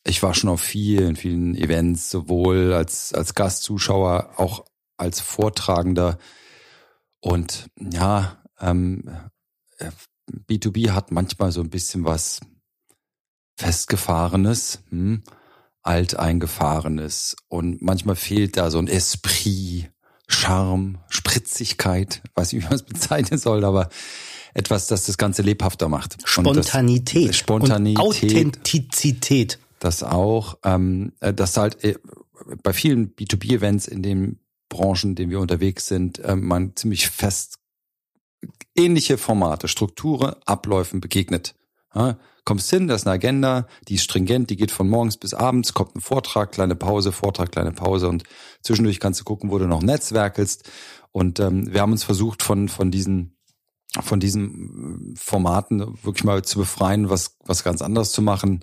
ich 0.06 0.22
war 0.22 0.34
schon 0.34 0.50
auf 0.50 0.60
vielen, 0.60 1.16
vielen 1.16 1.54
Events, 1.56 2.10
sowohl 2.10 2.72
als, 2.72 3.12
als 3.12 3.34
Gastzuschauer, 3.34 4.30
auch 4.36 4.64
als 4.96 5.20
Vortragender. 5.20 6.18
Und 7.20 7.68
ja, 7.78 8.42
ähm, 8.60 9.04
B2B 10.48 10.90
hat 10.90 11.10
manchmal 11.10 11.52
so 11.52 11.60
ein 11.60 11.70
bisschen 11.70 12.04
was 12.04 12.40
Festgefahrenes, 13.58 14.80
hm, 14.90 15.22
Alteingefahrenes. 15.82 17.36
Und 17.48 17.82
manchmal 17.82 18.16
fehlt 18.16 18.56
da 18.56 18.70
so 18.70 18.78
ein 18.78 18.88
Esprit, 18.88 19.90
Charme, 20.28 20.98
Spritzigkeit, 21.08 22.22
weiß 22.34 22.52
nicht, 22.52 22.62
wie 22.62 22.66
man 22.66 22.74
es 22.74 22.82
bezeichnen 22.82 23.38
soll, 23.38 23.64
aber 23.64 23.88
etwas, 24.54 24.86
das 24.86 25.04
das 25.04 25.18
Ganze 25.18 25.42
lebhafter 25.42 25.88
macht. 25.88 26.16
Spontanität. 26.24 27.28
Das, 27.28 27.36
Spontanität. 27.36 27.98
Und 27.98 28.06
Authentizität 28.06 29.58
das 29.86 30.02
auch, 30.02 30.58
ähm, 30.64 31.12
äh, 31.20 31.32
dass 31.32 31.56
halt 31.56 31.82
äh, 31.84 31.96
bei 32.62 32.72
vielen 32.72 33.14
B2B-Events 33.14 33.88
in 33.88 34.02
den 34.02 34.40
Branchen, 34.68 35.10
in 35.10 35.14
denen 35.14 35.30
wir 35.30 35.40
unterwegs 35.40 35.86
sind, 35.86 36.18
äh, 36.18 36.36
man 36.36 36.74
ziemlich 36.76 37.08
fest 37.08 37.58
ähnliche 38.76 39.16
Formate, 39.16 39.68
Strukturen, 39.68 40.34
Abläufen 40.44 41.00
begegnet. 41.00 41.54
Ja, 41.94 42.18
kommst 42.44 42.68
hin, 42.68 42.88
das 42.88 43.02
ist 43.02 43.06
eine 43.06 43.14
Agenda, 43.14 43.66
die 43.88 43.94
ist 43.94 44.04
stringent, 44.04 44.50
die 44.50 44.56
geht 44.56 44.70
von 44.70 44.88
morgens 44.88 45.16
bis 45.16 45.32
abends, 45.32 45.72
kommt 45.72 45.96
ein 45.96 46.00
Vortrag, 46.00 46.52
kleine 46.52 46.74
Pause, 46.76 47.10
Vortrag, 47.10 47.52
kleine 47.52 47.72
Pause 47.72 48.08
und 48.08 48.24
zwischendurch 48.62 49.00
kannst 49.00 49.20
du 49.20 49.24
gucken, 49.24 49.50
wo 49.50 49.58
du 49.58 49.66
noch 49.66 49.82
netzwerkelst. 49.82 50.68
Und 51.12 51.40
ähm, 51.40 51.72
wir 51.72 51.80
haben 51.80 51.92
uns 51.92 52.04
versucht, 52.04 52.42
von, 52.42 52.68
von 52.68 52.90
diesen 52.90 53.32
von 54.02 54.20
diesen 54.20 55.14
Formaten 55.16 55.80
wirklich 56.02 56.24
mal 56.24 56.42
zu 56.42 56.58
befreien, 56.58 57.08
was, 57.08 57.38
was 57.46 57.64
ganz 57.64 57.80
anderes 57.80 58.12
zu 58.12 58.20
machen 58.20 58.62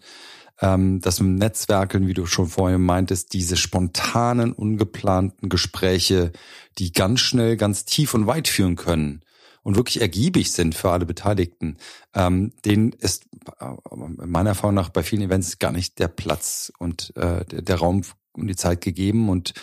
ähm, 0.62 1.02
dass 1.02 1.20
im 1.20 1.36
Netzwerkeln, 1.36 2.08
wie 2.08 2.14
du 2.14 2.26
schon 2.26 2.48
vorhin 2.48 2.82
meintest, 2.82 3.34
diese 3.34 3.58
spontanen, 3.58 4.54
ungeplanten 4.54 5.50
Gespräche, 5.50 6.32
die 6.78 6.92
ganz 6.92 7.20
schnell, 7.20 7.58
ganz 7.58 7.86
tief 7.86 8.14
und 8.14 8.28
weit 8.28 8.48
führen 8.48 8.76
können 8.76 9.22
und 9.64 9.76
wirklich 9.76 10.02
ergiebig 10.02 10.52
sind 10.52 10.76
für 10.76 10.92
alle 10.92 11.06
Beteiligten, 11.06 11.78
ähm, 12.14 12.54
denen 12.66 12.92
ist 12.94 13.26
äh, 13.60 13.66
meiner 13.96 14.50
Erfahrung 14.50 14.76
nach 14.76 14.90
bei 14.90 15.04
vielen 15.04 15.24
Events 15.24 15.60
gar 15.60 15.72
nicht 15.72 16.00
der 16.00 16.10
Platz 16.10 16.72
und 16.78 17.16
äh, 17.16 17.46
der, 17.46 17.62
der 17.62 17.76
Raum 17.78 18.04
und 18.34 18.48
die 18.48 18.56
Zeit 18.56 18.82
gegeben. 18.82 19.30
Und 19.30 19.54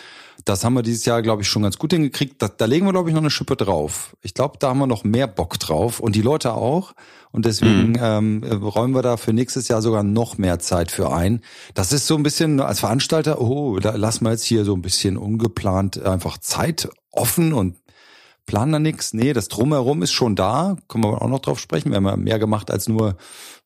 das 0.45 0.63
haben 0.63 0.73
wir 0.73 0.81
dieses 0.81 1.05
Jahr, 1.05 1.21
glaube 1.21 1.41
ich, 1.41 1.47
schon 1.47 1.63
ganz 1.63 1.77
gut 1.77 1.93
hingekriegt. 1.93 2.41
Da, 2.41 2.47
da 2.47 2.65
legen 2.65 2.85
wir, 2.85 2.91
glaube 2.91 3.09
ich, 3.09 3.13
noch 3.13 3.21
eine 3.21 3.29
Schippe 3.29 3.55
drauf. 3.55 4.15
Ich 4.21 4.33
glaube, 4.33 4.57
da 4.59 4.69
haben 4.69 4.79
wir 4.79 4.87
noch 4.87 5.03
mehr 5.03 5.27
Bock 5.27 5.59
drauf 5.59 5.99
und 5.99 6.15
die 6.15 6.21
Leute 6.21 6.53
auch. 6.53 6.93
Und 7.31 7.45
deswegen 7.45 7.91
mhm. 7.91 8.43
ähm, 8.43 8.43
räumen 8.43 8.93
wir 8.93 9.01
da 9.01 9.17
für 9.17 9.33
nächstes 9.33 9.67
Jahr 9.67 9.81
sogar 9.81 10.03
noch 10.03 10.37
mehr 10.37 10.59
Zeit 10.59 10.91
für 10.91 11.13
ein. 11.13 11.41
Das 11.73 11.93
ist 11.93 12.07
so 12.07 12.15
ein 12.15 12.23
bisschen 12.23 12.59
als 12.59 12.81
Veranstalter, 12.81 13.39
oh, 13.39 13.79
da 13.79 13.95
lassen 13.95 14.25
wir 14.25 14.31
jetzt 14.31 14.43
hier 14.43 14.65
so 14.65 14.73
ein 14.73 14.81
bisschen 14.81 15.17
ungeplant 15.17 16.03
einfach 16.03 16.37
Zeit 16.37 16.89
offen 17.11 17.53
und 17.53 17.77
planen 18.45 18.73
da 18.73 18.79
nichts. 18.79 19.13
Nee, 19.13 19.33
das 19.33 19.47
Drumherum 19.47 20.01
ist 20.01 20.11
schon 20.11 20.35
da. 20.35 20.75
Können 20.87 21.05
wir 21.05 21.21
auch 21.21 21.29
noch 21.29 21.39
drauf 21.39 21.59
sprechen. 21.59 21.91
Wir 21.91 21.97
haben 21.97 22.05
ja 22.05 22.17
mehr 22.17 22.39
gemacht 22.39 22.69
als 22.69 22.89
nur 22.89 23.15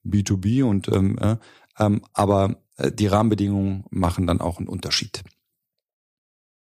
B2B 0.06 0.64
und 0.64 0.88
ähm, 0.90 1.18
äh, 1.20 1.38
ähm, 1.80 2.04
aber 2.14 2.58
äh, 2.78 2.92
die 2.92 3.08
Rahmenbedingungen 3.08 3.86
machen 3.90 4.28
dann 4.28 4.42
auch 4.42 4.58
einen 4.58 4.68
Unterschied. 4.68 5.24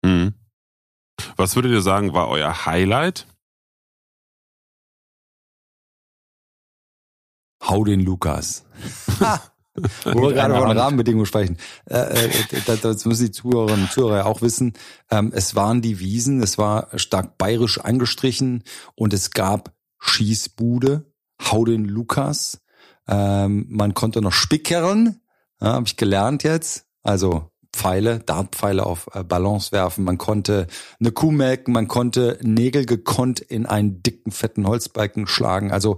Mhm. 0.04 0.34
Was 1.38 1.56
würdet 1.56 1.72
ihr 1.72 1.82
sagen, 1.82 2.14
war 2.14 2.28
euer 2.28 2.66
Highlight 2.66 3.28
Hau 7.68 7.84
den 7.84 8.02
Lukas. 8.02 8.64
Wo 10.06 10.22
wir 10.22 10.34
gerade 10.34 10.56
von 10.56 10.78
Rahmenbedingungen 10.78 11.26
sprechen. 11.26 11.58
Äh, 11.90 12.28
äh, 12.28 12.62
das, 12.66 12.82
das 12.82 13.06
müssen 13.06 13.26
die 13.26 13.32
Zuhörerinnen 13.32 13.86
und 13.86 13.92
Zuhörer 13.92 14.18
ja 14.18 14.26
auch 14.26 14.42
wissen. 14.42 14.74
Ähm, 15.12 15.32
es 15.34 15.56
waren 15.56 15.82
die 15.82 16.00
Wiesen, 16.00 16.42
es 16.42 16.58
war 16.58 16.98
stark 16.98 17.38
bayerisch 17.38 17.80
angestrichen 17.80 18.64
und 18.96 19.14
es 19.14 19.32
gab 19.32 19.74
Schießbude, 20.00 21.12
Hau 21.42 21.66
den 21.66 21.86
Lukas. 21.86 22.62
Ähm, 23.08 23.66
man 23.70 23.94
konnte 23.94 24.22
noch 24.22 24.34
spickern, 24.34 25.20
ja, 25.62 25.74
habe 25.74 25.88
ich 25.88 25.98
gelernt 25.98 26.44
jetzt. 26.44 26.86
Also 27.04 27.52
Pfeile, 27.72 28.20
Dartpfeile 28.20 28.86
auf 28.86 29.10
äh, 29.14 29.24
Ballons 29.24 29.72
werfen. 29.72 30.06
Man 30.06 30.18
konnte 30.18 30.68
eine 31.00 31.12
Kuh 31.12 31.32
melken, 31.32 31.74
man 31.74 31.88
konnte 31.88 32.40
Nägel 32.42 32.86
gekonnt 32.86 33.42
in 33.42 33.66
einen 33.66 34.02
dicken, 34.02 34.32
fetten 34.32 34.66
Holzbalken 34.66 35.28
schlagen. 35.28 35.72
Also 35.72 35.98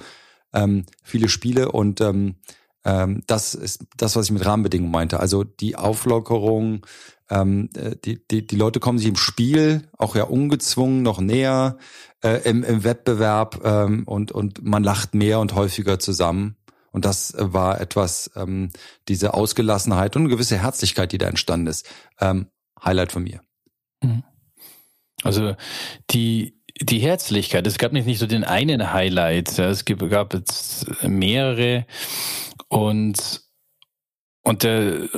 ähm, 0.53 0.85
viele 1.03 1.29
Spiele 1.29 1.71
und 1.71 2.01
ähm, 2.01 2.35
ähm, 2.83 3.23
das 3.27 3.53
ist 3.53 3.85
das, 3.95 4.15
was 4.15 4.25
ich 4.25 4.31
mit 4.31 4.45
Rahmenbedingungen 4.45 4.91
meinte. 4.91 5.19
Also 5.19 5.43
die 5.43 5.75
Auflockerung, 5.75 6.85
ähm, 7.29 7.69
äh, 7.75 7.95
die, 8.03 8.25
die, 8.27 8.45
die 8.45 8.55
Leute 8.55 8.79
kommen 8.79 8.97
sich 8.97 9.07
im 9.07 9.15
Spiel 9.15 9.89
auch 9.97 10.15
ja 10.15 10.23
ungezwungen 10.23 11.03
noch 11.03 11.19
näher 11.19 11.77
äh, 12.23 12.41
im, 12.49 12.63
im 12.63 12.83
Wettbewerb 12.83 13.61
ähm, 13.63 14.03
und, 14.05 14.31
und 14.31 14.63
man 14.63 14.83
lacht 14.83 15.13
mehr 15.13 15.39
und 15.39 15.53
häufiger 15.53 15.99
zusammen. 15.99 16.56
Und 16.91 17.05
das 17.05 17.33
war 17.37 17.79
etwas, 17.81 18.31
ähm, 18.35 18.71
diese 19.07 19.33
Ausgelassenheit 19.33 20.15
und 20.15 20.23
eine 20.23 20.29
gewisse 20.29 20.57
Herzlichkeit, 20.57 21.11
die 21.11 21.17
da 21.17 21.27
entstanden 21.27 21.67
ist. 21.67 21.87
Ähm, 22.19 22.47
Highlight 22.83 23.11
von 23.11 23.23
mir. 23.23 23.41
Mhm. 24.01 24.23
Also 25.23 25.55
die 26.11 26.57
die 26.79 26.99
Herzlichkeit, 26.99 27.65
es 27.65 27.79
gab 27.79 27.91
nicht, 27.91 28.05
nicht 28.05 28.19
so 28.19 28.27
den 28.27 28.43
einen 28.43 28.93
Highlight, 28.93 29.57
ja, 29.57 29.69
es 29.69 29.83
gab 29.85 30.33
jetzt 30.33 31.03
mehrere 31.03 31.85
und 32.67 33.41
und 34.43 34.63
der 34.63 35.09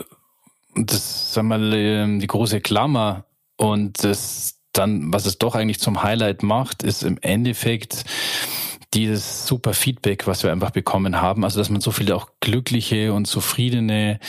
das 0.75 1.33
sag 1.33 1.43
mal 1.43 1.73
ähm, 1.73 2.19
die 2.19 2.27
große 2.27 2.61
Klammer 2.61 3.25
und 3.57 4.03
das 4.03 4.55
dann 4.71 5.11
was 5.11 5.25
es 5.25 5.37
doch 5.37 5.55
eigentlich 5.55 5.79
zum 5.79 6.03
Highlight 6.03 6.43
macht, 6.43 6.83
ist 6.83 7.03
im 7.03 7.17
Endeffekt 7.21 8.05
dieses 8.93 9.45
super 9.45 9.73
Feedback, 9.73 10.25
was 10.27 10.43
wir 10.43 10.51
einfach 10.51 10.71
bekommen 10.71 11.21
haben, 11.21 11.43
also 11.43 11.59
dass 11.59 11.69
man 11.69 11.81
so 11.81 11.91
viele 11.91 12.15
auch 12.15 12.29
glückliche 12.39 13.13
und 13.13 13.25
zufriedene 13.25 14.19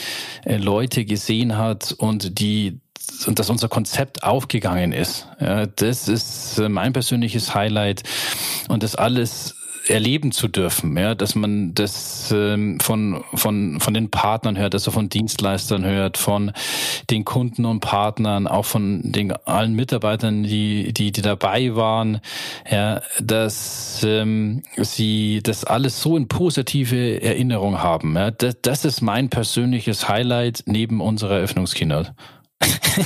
äh, 0.45 0.57
Leute 0.57 1.05
gesehen 1.05 1.57
hat 1.57 1.93
und 1.93 2.39
die 2.39 2.79
und 3.25 3.39
dass 3.39 3.49
unser 3.49 3.67
Konzept 3.67 4.23
aufgegangen 4.23 4.93
ist. 4.93 5.27
Ja, 5.39 5.65
das 5.65 6.07
ist 6.07 6.59
äh, 6.59 6.69
mein 6.69 6.93
persönliches 6.93 7.53
Highlight 7.53 8.03
und 8.69 8.83
das 8.83 8.95
alles 8.95 9.55
erleben 9.87 10.31
zu 10.31 10.47
dürfen, 10.47 10.97
ja, 10.97 11.15
dass 11.15 11.35
man 11.35 11.73
das 11.73 12.33
ähm, 12.35 12.79
von, 12.79 13.23
von, 13.33 13.79
von 13.79 13.93
den 13.93 14.09
Partnern 14.09 14.57
hört, 14.57 14.73
er 14.73 14.79
von 14.79 15.09
Dienstleistern 15.09 15.85
hört, 15.85 16.17
von 16.17 16.51
den 17.09 17.25
Kunden 17.25 17.65
und 17.65 17.79
Partnern, 17.79 18.47
auch 18.47 18.65
von 18.65 19.11
den 19.11 19.31
allen 19.31 19.73
Mitarbeitern, 19.73 20.43
die, 20.43 20.93
die, 20.93 21.11
die 21.11 21.21
dabei 21.21 21.75
waren, 21.75 22.21
ja, 22.69 23.01
dass 23.19 24.03
ähm, 24.03 24.63
sie 24.77 25.41
das 25.43 25.63
alles 25.63 26.01
so 26.01 26.17
in 26.17 26.27
positive 26.27 27.21
Erinnerung 27.21 27.81
haben. 27.81 28.15
Ja. 28.15 28.31
Das, 28.31 28.57
das 28.61 28.85
ist 28.85 29.01
mein 29.01 29.29
persönliches 29.29 30.07
Highlight 30.07 30.63
neben 30.65 31.01
unserer 31.01 31.37
Eröffnungskeynote. 31.37 32.13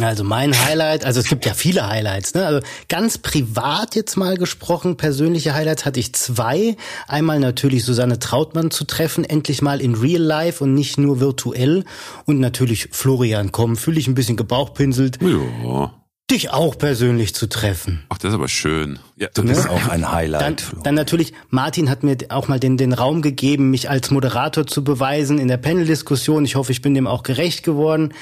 Also 0.00 0.24
mein 0.24 0.52
Highlight, 0.66 1.04
also 1.04 1.20
es 1.20 1.28
gibt 1.28 1.46
ja 1.46 1.54
viele 1.54 1.86
Highlights, 1.86 2.34
ne? 2.34 2.44
Also 2.44 2.66
ganz 2.88 3.18
privat 3.18 3.94
jetzt 3.94 4.16
mal 4.16 4.36
gesprochen, 4.36 4.96
persönliche 4.96 5.54
Highlights 5.54 5.84
hatte 5.84 6.00
ich 6.00 6.12
zwei. 6.14 6.76
Einmal 7.06 7.38
natürlich 7.38 7.84
Susanne 7.84 8.18
Trautmann 8.18 8.72
zu 8.72 8.84
treffen, 8.84 9.24
endlich 9.24 9.62
mal 9.62 9.80
in 9.80 9.94
Real 9.94 10.22
Life 10.22 10.64
und 10.64 10.74
nicht 10.74 10.98
nur 10.98 11.20
virtuell. 11.20 11.84
Und 12.24 12.40
natürlich 12.40 12.88
Florian 12.90 13.52
Komm, 13.52 13.76
fühle 13.76 14.00
ich 14.00 14.08
ein 14.08 14.16
bisschen 14.16 14.36
gebauchpinselt. 14.36 15.18
Ja. 15.22 15.94
Dich 16.30 16.50
auch 16.50 16.76
persönlich 16.76 17.34
zu 17.34 17.48
treffen. 17.48 18.02
Ach, 18.08 18.18
das 18.18 18.30
ist 18.30 18.34
aber 18.34 18.48
schön. 18.48 18.98
Ja, 19.16 19.28
du 19.32 19.44
bist 19.44 19.64
ne? 19.64 19.70
auch 19.70 19.88
ein 19.88 20.10
Highlight. 20.10 20.42
Dann, 20.42 20.82
dann 20.82 20.94
natürlich, 20.94 21.34
Martin 21.50 21.90
hat 21.90 22.02
mir 22.02 22.16
auch 22.30 22.48
mal 22.48 22.58
den, 22.58 22.78
den 22.78 22.94
Raum 22.94 23.20
gegeben, 23.20 23.70
mich 23.70 23.90
als 23.90 24.10
Moderator 24.10 24.66
zu 24.66 24.82
beweisen 24.82 25.38
in 25.38 25.48
der 25.48 25.58
Panel-Diskussion. 25.58 26.46
Ich 26.46 26.56
hoffe, 26.56 26.72
ich 26.72 26.80
bin 26.80 26.94
dem 26.94 27.06
auch 27.06 27.22
gerecht 27.22 27.62
geworden. 27.62 28.14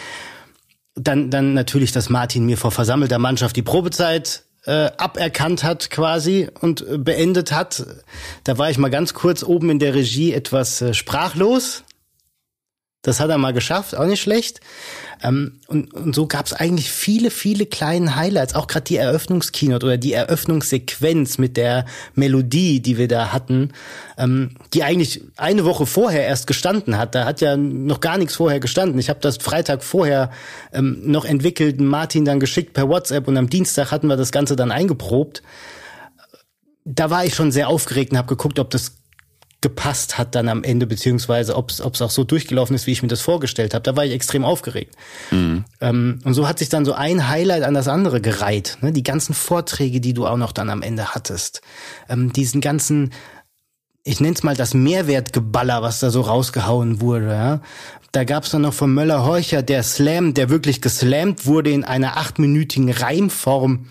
Dann, 0.95 1.31
dann 1.31 1.55
natürlich, 1.55 1.93
dass 1.93 2.11
Martin 2.11 2.45
mir 2.45 2.59
vor 2.59 2.71
versammelter 2.71 3.19
Mannschaft 3.19 3.57
die 3.57 3.63
Probezeit 3.63 4.45
äh, 4.65 4.91
aberkannt 4.97 5.65
hat 5.65 5.91
quasi 5.91 6.49
und 6.61 6.87
äh, 6.87 6.99
beendet 6.99 7.53
hat. 7.53 7.85
Da 8.45 8.59
war 8.59 8.71
ich 8.71 8.79
mal 8.79 8.91
ganz 8.91 9.15
kurz 9.15 9.43
oben 9.43 9.71
in 9.71 9.79
der 9.79 9.95
Regie 9.95 10.33
etwas 10.33 10.81
äh, 10.83 10.95
sprachlos. 10.95 11.85
Das 13.03 13.19
hat 13.19 13.31
er 13.31 13.39
mal 13.39 13.53
geschafft, 13.53 13.97
auch 13.97 14.07
nicht 14.07 14.23
schlecht. 14.23 14.61
Ähm, 15.25 15.59
und, 15.67 15.93
und 15.93 16.15
so 16.15 16.29
gab 16.29 16.47
es 16.47 16.53
eigentlich 16.53 16.93
viele, 16.93 17.31
viele 17.31 17.67
kleine 17.67 18.15
Highlights. 18.15 18.55
Auch 18.55 18.69
gerade 18.69 18.85
die 18.85 18.97
Eröffnungskeynote 18.97 19.85
oder 19.85 19.97
die 19.97 20.13
Eröffnungssequenz 20.13 21.37
mit 21.37 21.57
der 21.57 21.85
Melodie, 22.15 22.81
die 22.81 22.99
wir 22.99 23.09
da 23.09 23.33
hatten, 23.33 23.73
ähm, 24.17 24.53
die 24.73 24.85
eigentlich 24.85 25.21
eine 25.37 25.65
Woche 25.65 25.85
vorher 25.85 26.25
erst 26.25 26.47
gestanden 26.47 26.97
hat. 26.97 27.17
Da 27.17 27.25
hat 27.25 27.41
ja 27.41 27.57
noch 27.57 27.99
gar 27.99 28.19
nichts 28.19 28.37
vorher 28.37 28.61
gestanden. 28.61 29.01
Ich 29.01 29.09
habe 29.09 29.19
das 29.21 29.39
Freitag 29.39 29.83
vorher 29.83 30.31
ähm, 30.73 31.01
noch 31.05 31.25
entwickelt, 31.25 31.81
Martin 31.81 32.25
dann 32.25 32.39
geschickt 32.39 32.73
per 32.73 32.89
WhatsApp 32.89 33.27
und 33.27 33.37
am 33.37 33.51
Dienstag 33.51 33.91
hatten 33.91 34.07
wir 34.07 34.17
das 34.17 34.31
Ganze 34.31 34.55
dann 34.55 34.71
eingeprobt. 34.71 35.43
Da 36.85 37.11
war 37.11 37.25
ich 37.25 37.35
schon 37.35 37.51
sehr 37.51 37.69
aufgeregt 37.69 38.13
und 38.13 38.19
habe 38.19 38.29
geguckt, 38.29 38.61
ob 38.61 38.71
das 38.71 39.02
gepasst 39.63 40.19
hat 40.19 40.35
dann 40.35 40.49
am 40.49 40.65
Ende, 40.65 40.87
beziehungsweise 40.87 41.57
ob 41.57 41.71
es 41.71 41.81
auch 41.81 42.11
so 42.11 42.25
durchgelaufen 42.25 42.77
ist, 42.77 42.87
wie 42.87 42.93
ich 42.93 43.03
mir 43.03 43.09
das 43.09 43.23
vorgestellt 43.23 43.73
habe. 43.73 43.83
Da 43.85 43.97
war 43.97 44.05
ich 44.05 44.13
extrem 44.13 44.45
aufgeregt. 44.45 44.97
Mhm. 45.31 45.65
Ähm, 45.81 46.19
und 46.25 46.35
so 46.35 46.47
hat 46.47 46.59
sich 46.59 46.69
dann 46.69 46.85
so 46.85 46.93
ein 46.93 47.29
Highlight 47.29 47.63
an 47.63 47.73
das 47.73 47.89
andere 47.89 48.21
gereiht. 48.21 48.79
Ne? 48.83 48.93
Die 48.93 49.05
ganzen 49.05 49.35
Vorträge, 49.35 50.01
die 50.01 50.13
du 50.13 50.27
auch 50.27 50.37
noch 50.37 50.53
dann 50.53 50.69
am 50.69 50.83
Ende 50.83 51.15
hattest. 51.15 51.63
Ähm, 52.09 52.33
diesen 52.33 52.61
ganzen, 52.61 53.13
ich 54.05 54.21
nenne 54.21 54.35
es 54.35 54.43
mal 54.43 54.57
das 54.57 54.75
Mehrwertgeballer, 54.75 55.81
was 55.81 56.01
da 56.01 56.11
so 56.11 56.23
rausgehauen 56.23 57.01
wurde. 57.01 57.29
Ja? 57.29 57.61
Da 58.11 58.25
gab 58.25 58.43
es 58.43 58.51
dann 58.51 58.63
noch 58.63 58.75
von 58.75 58.93
Möller-Horcher 58.93 59.63
der 59.63 59.85
Slam, 59.85 60.35
der 60.35 60.51
wirklich 60.51 60.83
geslammt 60.83 61.47
wurde 61.47 61.71
in 61.71 61.85
einer 61.85 62.17
achtminütigen 62.17 62.91
Reimform. 62.91 63.87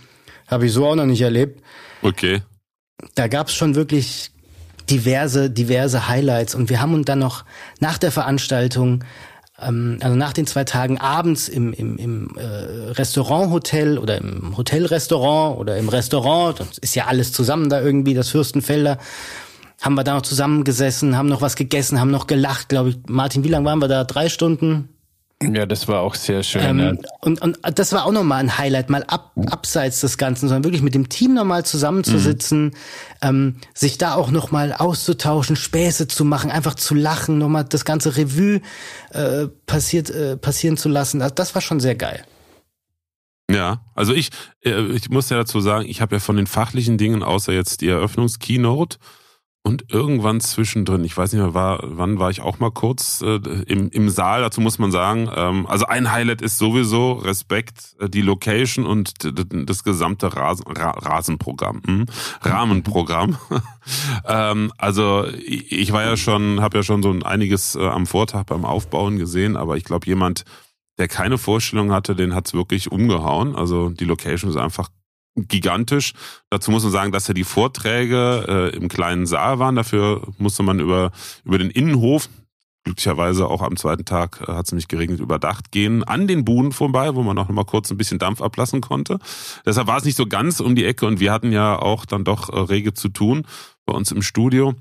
Habe 0.48 0.66
ich 0.66 0.74
so 0.74 0.86
auch 0.86 0.96
noch 0.96 1.06
nicht 1.06 1.22
erlebt. 1.22 1.64
Okay. 2.02 2.42
Da 3.16 3.30
gab 3.30 3.48
es 3.48 3.56
schon 3.56 3.76
wirklich 3.76 4.32
diverse, 4.90 5.50
diverse 5.50 6.08
Highlights. 6.08 6.56
Und 6.56 6.70
wir 6.70 6.82
haben 6.82 6.94
uns 6.94 7.06
dann 7.06 7.20
noch 7.20 7.46
nach 7.80 7.98
der 7.98 8.12
Veranstaltung 8.12 9.04
ähm, 9.62 9.98
also 10.02 10.16
nach 10.16 10.34
den 10.34 10.48
zwei 10.48 10.64
Tagen 10.64 10.98
abends 10.98 11.48
im, 11.48 11.74
im, 11.74 11.98
im 11.98 12.36
äh, 12.36 12.92
Restauranthotel 12.92 13.98
oder 13.98 14.18
im 14.18 14.58
Hotelrestaurant 14.58 15.60
oder 15.60 15.78
im 15.78 15.90
Restaurant, 15.90 16.60
das 16.60 16.78
ist 16.80 16.96
ja 16.96 17.06
alles 17.08 17.32
zusammen 17.32 17.70
da 17.70 17.82
irgendwie, 17.82 18.14
das 18.14 18.30
Fürstenfelder, 18.30 18.98
haben 19.82 19.96
wir 19.96 20.04
da 20.04 20.16
noch 20.16 20.22
zusammengesessen, 20.22 21.18
haben 21.18 21.28
noch 21.28 21.42
was 21.42 21.56
gegessen, 21.56 22.00
haben 22.00 22.12
noch 22.12 22.28
gelacht, 22.28 22.70
glaube 22.70 22.90
ich. 22.90 22.98
Martin, 23.08 23.44
wie 23.44 23.50
lange 23.50 23.66
waren 23.66 23.80
wir 23.80 23.88
da? 23.88 24.04
Drei 24.04 24.30
Stunden? 24.30 24.90
Ja, 25.42 25.66
das 25.66 25.88
war 25.88 26.02
auch 26.02 26.16
sehr 26.16 26.44
schön. 26.44 26.62
Ähm, 26.62 26.80
ja. 26.80 26.94
und, 27.22 27.42
und 27.42 27.58
das 27.76 27.94
war 27.94 28.06
auch 28.06 28.12
nochmal 28.12 28.40
ein 28.40 28.58
Highlight, 28.58 28.90
mal 28.90 29.04
ab, 29.04 29.32
abseits 29.50 30.02
des 30.02 30.18
Ganzen, 30.18 30.48
sondern 30.48 30.64
wirklich 30.64 30.84
mit 30.84 30.94
dem 30.94 31.10
Team 31.10 31.34
nochmal 31.34 31.66
zusammenzusitzen, 31.66 32.66
mhm. 32.66 32.72
ähm, 33.22 33.56
sich 33.74 33.98
da 33.98 34.14
auch 34.16 34.30
nochmal 34.30 34.74
auszutauschen, 34.74 35.56
Späße 35.56 36.08
zu 36.08 36.26
machen, 36.26 36.52
einfach 36.52 36.76
zu 36.76 36.94
lachen, 36.94 37.38
nochmal 37.40 37.66
das 37.66 37.86
ganze 37.86 38.18
Revue 38.18 38.62
äh, 39.12 39.48
passiert, 39.66 40.10
äh, 40.12 40.38
passieren 40.38 40.78
zu 40.78 40.90
lassen. 40.90 41.20
Das, 41.20 41.34
das 41.34 41.56
war 41.56 41.62
schon 41.62 41.80
sehr 41.80 41.96
geil. 41.96 42.24
Ja, 43.50 43.82
also 43.96 44.14
ich, 44.14 44.30
äh, 44.64 44.92
ich 44.92 45.10
muss 45.10 45.30
ja 45.30 45.38
dazu 45.38 45.60
sagen, 45.60 45.86
ich 45.88 46.02
habe 46.02 46.16
ja 46.16 46.20
von 46.20 46.38
den 46.38 46.48
fachlichen 46.48 46.98
Dingen, 46.98 47.24
außer 47.24 47.52
jetzt 47.52 47.82
die 47.82 47.88
Eröffnungskeynote, 47.88 48.98
und 49.64 49.94
irgendwann 49.94 50.42
zwischendrin, 50.42 51.04
ich 51.04 51.16
weiß 51.16 51.34
nicht 51.34 51.42
mehr, 51.42 51.54
war, 51.54 51.80
wann 51.84 52.18
war 52.18 52.32
ich 52.32 52.42
auch 52.42 52.60
mal 52.60 52.72
kurz 52.72 53.22
äh, 53.22 53.36
im, 53.68 53.90
im 53.92 54.10
Saal, 54.10 54.42
dazu 54.42 54.60
muss 54.60 54.80
man 54.80 54.92
sagen, 54.92 55.30
ähm, 55.36 55.68
also 55.68 55.86
ein 55.86 56.12
Highlight 56.12 56.42
ist 56.42 56.58
sowieso 56.58 57.14
Respekt, 57.14 57.96
äh, 58.00 58.10
die 58.10 58.24
Location 58.24 58.88
und 58.88 59.14
das 59.22 59.84
gesamte 59.84 60.36
Rasen, 60.36 60.66
Ra 60.66 60.92
Rasenprogramm, 60.92 61.84
hm? 61.86 62.06
Rahmenprogramm. 62.42 63.38
ähm, 64.28 64.74
also 64.80 65.26
ich, 65.28 65.72
ich 65.72 65.92
war 65.92 66.04
ja 66.04 66.18
schon, 66.18 66.60
habe 66.62 66.78
ja 66.80 66.84
schon 66.84 67.04
so 67.04 67.16
einiges 67.24 67.76
äh, 67.76 67.86
am 67.86 68.08
Vortag 68.08 68.46
beim 68.46 68.66
Aufbauen 68.66 69.20
gesehen, 69.20 69.56
aber 69.56 69.78
ich 69.78 69.84
glaube, 69.84 70.08
jemand, 70.08 70.44
der 70.98 71.08
keine 71.08 71.38
Vorstellung 71.38 71.92
hatte, 71.92 72.16
den 72.16 72.34
hat's 72.34 72.56
wirklich 72.56 72.92
umgehauen. 72.92 73.56
Also 73.56 73.90
die 73.90 74.06
Location 74.06 74.50
ist 74.50 74.58
einfach 74.58 74.90
gigantisch. 75.36 76.14
Dazu 76.50 76.72
muss 76.72 76.84
man 76.84 76.92
sagen, 76.92 77.12
dass 77.12 77.28
ja 77.28 77.34
die 77.34 77.44
Vorträge 77.44 78.46
äh, 78.74 78.76
im 78.76 78.90
kleinen 78.90 79.26
Saal 79.26 79.60
waren. 79.60 79.76
Dafür 79.76 80.28
musste 80.38 80.64
man 80.64 80.80
über, 80.80 81.12
über 81.44 81.58
den 81.58 81.70
Innenhof 81.70 82.30
glücklicherweise 82.84 83.48
auch 83.48 83.62
am 83.62 83.78
zweiten 83.78 84.06
Tag 84.06 84.42
äh, 84.42 84.54
hat 84.54 84.66
es 84.66 84.72
nicht 84.72 84.90
geregnet, 84.90 85.20
überdacht 85.20 85.72
gehen 85.72 86.04
an 86.04 86.28
den 86.28 86.46
Buden 86.46 86.72
vorbei, 86.72 87.16
wo 87.16 87.24
man 87.24 87.36
noch 87.36 87.50
mal 87.50 87.66
kurz 87.66 87.92
ein 87.92 87.98
bisschen 87.98 88.20
Dampf 88.20 88.42
ablassen 88.42 88.82
konnte. 88.82 89.20
Deshalb 89.66 89.88
war 89.88 89.98
es 89.98 90.06
nicht 90.06 90.18
so 90.18 90.26
ganz 90.26 90.60
um 90.60 90.76
die 90.76 90.86
Ecke 90.86 91.06
und 91.06 91.20
wir 91.20 91.32
hatten 91.32 91.52
ja 91.52 91.78
auch 91.78 92.06
dann 92.06 92.24
doch 92.24 92.50
äh, 92.50 92.60
rege 92.60 92.94
zu 92.94 93.10
tun 93.10 93.46
bei 93.86 93.94
uns 93.94 94.12
im 94.12 94.22
Studio. 94.22 94.74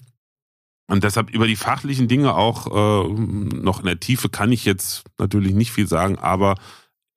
Und 0.86 1.04
deshalb 1.04 1.30
über 1.30 1.46
die 1.46 1.56
fachlichen 1.56 2.08
Dinge 2.08 2.34
auch 2.34 2.66
äh, 2.66 3.08
noch 3.08 3.80
in 3.80 3.86
der 3.86 4.00
Tiefe 4.00 4.28
kann 4.28 4.50
ich 4.50 4.64
jetzt 4.64 5.04
natürlich 5.18 5.54
nicht 5.54 5.70
viel 5.70 5.86
sagen, 5.86 6.18
aber 6.18 6.56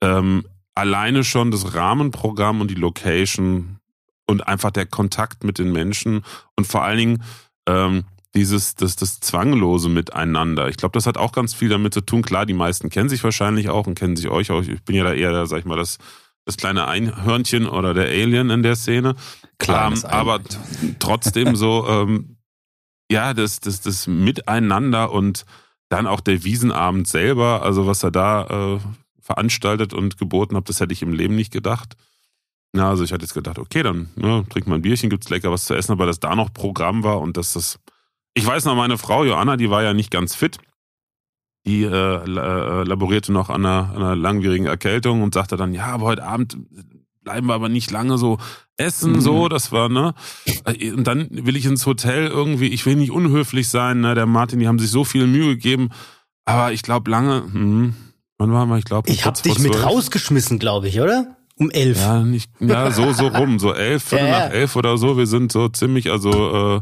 ähm, 0.02 0.46
alleine 0.76 1.24
schon 1.24 1.52
das 1.52 1.74
Rahmenprogramm 1.74 2.62
und 2.62 2.70
die 2.70 2.76
Location 2.76 3.80
und 4.28 4.48
einfach 4.48 4.72
der 4.72 4.86
Kontakt 4.86 5.44
mit 5.44 5.60
den 5.60 5.72
Menschen 5.72 6.24
und 6.56 6.66
vor 6.66 6.84
allen 6.84 6.98
Dingen 6.98 7.24
ähm, 7.68 8.06
dieses, 8.36 8.76
das, 8.76 8.96
das 8.96 9.20
zwanglose 9.20 9.90
Miteinander. 9.90 10.68
Ich 10.68 10.78
glaube, 10.78 10.94
das 10.94 11.06
hat 11.06 11.18
auch 11.18 11.32
ganz 11.32 11.54
viel 11.54 11.70
damit 11.70 11.94
zu 11.94 12.02
tun. 12.02 12.24
Klar, 12.24 12.46
die 12.46 12.54
meisten 12.54 12.90
kennen 12.90 13.10
sich 13.10 13.24
wahrscheinlich 13.24 13.70
auch 13.70 13.86
und 13.86 13.96
kennen 13.96 14.16
sich 14.16 14.30
euch 14.30 14.50
auch. 14.50 14.62
Ich 14.62 14.82
bin 14.84 14.96
ja 14.96 15.04
da 15.04 15.14
eher, 15.14 15.46
sag 15.46 15.60
ich 15.60 15.66
mal, 15.66 15.78
das, 15.78 16.00
das 16.46 16.58
kleine 16.58 16.88
Einhörnchen 16.88 17.68
oder 17.68 17.94
der 17.94 18.08
Alien 18.08 18.50
in 18.50 18.64
der 18.64 18.76
Szene. 18.76 19.16
Klar, 19.60 19.92
ähm, 19.92 20.04
aber 20.06 20.40
trotzdem 21.00 21.56
so, 21.56 21.86
ähm, 21.90 22.38
ja, 23.12 23.34
das, 23.36 23.60
das, 23.60 23.82
das 23.82 24.08
Miteinander 24.08 25.12
und 25.12 25.46
dann 25.90 26.08
auch 26.08 26.22
der 26.22 26.44
Wiesenabend 26.44 27.08
selber, 27.08 27.62
also 27.62 27.86
was 27.86 28.02
er 28.02 28.10
da 28.10 28.78
äh, 28.78 28.80
veranstaltet 29.24 29.94
und 29.94 30.18
geboten 30.18 30.56
hat, 30.56 30.70
das 30.70 30.80
hätte 30.80 30.94
ich 30.94 31.02
im 31.02 31.14
Leben 31.14 31.36
nicht 31.36 31.52
gedacht. 31.52 31.96
Na, 32.74 32.90
also 32.90 33.04
ich 33.04 33.14
hatte 33.14 33.24
jetzt 33.24 33.34
gedacht, 33.34 33.58
okay, 33.58 33.84
dann 33.84 34.10
ne, 34.16 34.44
trinkt 34.50 34.68
man 34.68 34.80
ein 34.80 34.82
Bierchen, 34.82 35.10
gibt's 35.10 35.30
lecker 35.30 35.52
was 35.52 35.66
zu 35.66 35.74
essen, 35.76 35.92
aber 35.94 36.06
dass 36.06 36.20
da 36.20 36.36
noch 36.36 36.54
Programm 36.54 37.04
war 37.04 37.22
und 37.22 37.38
dass 37.38 37.54
das. 37.54 37.80
Ich 38.34 38.46
weiß 38.46 38.66
noch, 38.66 38.76
meine 38.76 38.98
Frau 38.98 39.24
Joanna, 39.24 39.58
die 39.58 39.70
war 39.70 39.84
ja 39.84 39.94
nicht 39.94 40.12
ganz 40.12 40.36
fit. 40.36 40.58
Die 41.66 41.84
äh, 41.84 41.88
äh, 41.88 42.84
laborierte 42.84 43.32
noch 43.32 43.50
an 43.50 43.66
einer, 43.66 43.96
einer 43.96 44.16
langwierigen 44.16 44.66
Erkältung 44.66 45.22
und 45.22 45.34
sagte 45.34 45.56
dann, 45.56 45.74
ja, 45.74 45.86
aber 45.86 46.06
heute 46.06 46.24
Abend 46.24 46.58
bleiben 47.24 47.48
wir 47.48 47.54
aber 47.54 47.70
nicht 47.70 47.92
lange 47.92 48.18
so 48.18 48.38
essen, 48.76 49.14
mhm. 49.14 49.22
so, 49.22 49.48
das 49.48 49.72
war, 49.72 49.88
ne? 49.88 50.14
Und 50.66 51.06
dann 51.06 51.28
will 51.32 51.56
ich 51.56 51.66
ins 51.66 51.86
Hotel 51.86 52.28
irgendwie, 52.28 52.68
ich 52.68 52.86
will 52.86 52.96
nicht 52.96 53.12
unhöflich 53.12 53.70
sein, 53.70 54.02
ne? 54.02 54.16
Der 54.16 54.26
Martin, 54.26 54.60
die 54.60 54.68
haben 54.68 54.80
sich 54.80 54.92
so 54.92 55.06
viel 55.06 55.28
Mühe 55.28 55.56
gegeben, 55.56 55.90
aber 56.44 56.74
ich 56.74 56.82
glaube 56.82 57.10
lange, 57.10 57.44
hm, 57.44 57.96
wann 58.44 58.52
waren 58.52 58.70
wir, 58.70 58.78
ich 58.78 58.86
glaube, 58.86 59.10
ich 59.10 59.26
hab 59.26 59.42
dich 59.42 59.58
mit 59.60 59.82
rausgeschmissen, 59.82 60.60
glaube 60.60 60.90
ich, 60.90 61.00
oder? 61.00 61.38
Um 61.56 61.70
elf. 61.70 62.00
Ja, 62.00 62.24
nicht, 62.24 62.50
ja, 62.60 62.92
so, 62.92 63.14
so 63.14 63.28
rum, 63.28 63.60
so 63.60 63.74
elf, 63.74 64.04
Viertel 64.04 64.28
ja, 64.28 64.40
nach 64.40 64.54
elf 64.54 64.76
oder 64.76 64.98
so. 64.98 65.18
Wir 65.18 65.28
sind 65.28 65.52
so 65.52 65.70
ziemlich, 65.70 66.10
also 66.10 66.82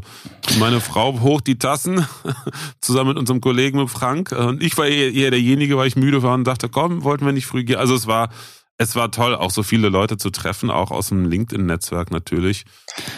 meine 0.58 0.80
Frau 0.80 1.20
hoch 1.20 1.42
die 1.42 1.58
Tassen, 1.58 2.06
zusammen 2.80 3.10
mit 3.10 3.18
unserem 3.18 3.42
Kollegen 3.42 3.78
mit 3.78 3.90
Frank. 3.90 4.32
Und 4.32 4.62
ich 4.62 4.76
war 4.78 4.86
eher, 4.86 5.12
eher 5.12 5.30
derjenige, 5.30 5.76
weil 5.76 5.88
ich 5.88 5.96
müde 5.96 6.22
war 6.22 6.34
und 6.34 6.44
dachte, 6.44 6.70
komm, 6.70 7.04
wollten 7.04 7.26
wir 7.26 7.32
nicht 7.32 7.46
früh 7.46 7.64
gehen. 7.64 7.76
Also 7.76 7.94
es 7.94 8.06
war, 8.06 8.30
es 8.78 8.96
war 8.96 9.10
toll, 9.10 9.34
auch 9.34 9.50
so 9.50 9.62
viele 9.62 9.90
Leute 9.90 10.16
zu 10.16 10.30
treffen, 10.30 10.70
auch 10.70 10.90
aus 10.90 11.10
dem 11.10 11.26
LinkedIn-Netzwerk 11.26 12.10
natürlich. 12.10 12.64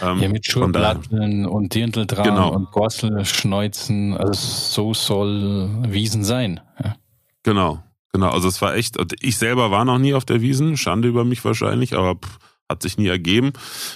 Ähm, 0.03 0.19
ja, 0.19 0.27
mit 0.27 0.45
Schulplatten 0.45 1.45
und 1.45 1.73
Dirndl 1.73 2.05
dran 2.05 2.25
genau. 2.25 2.51
und 2.51 2.69
Gorsel, 2.71 3.23
Schneuzen. 3.23 4.13
Also 4.15 4.33
so 4.33 4.93
soll 4.93 5.69
Wiesen 5.87 6.25
sein. 6.25 6.59
Ja. 6.83 6.97
Genau. 7.43 7.81
Genau, 8.15 8.29
also 8.29 8.47
es 8.47 8.61
war 8.61 8.73
echt, 8.75 8.95
ich 9.19 9.37
selber 9.37 9.71
war 9.71 9.83
noch 9.83 9.97
nie 9.97 10.13
auf 10.13 10.23
der 10.23 10.39
Wiesen, 10.39 10.77
Schande 10.77 11.09
über 11.09 11.25
mich 11.25 11.43
wahrscheinlich, 11.43 11.97
aber 11.97 12.15
pff, 12.15 12.39
hat 12.69 12.81
sich 12.81 12.97
nie 12.97 13.07
ergeben 13.07 13.51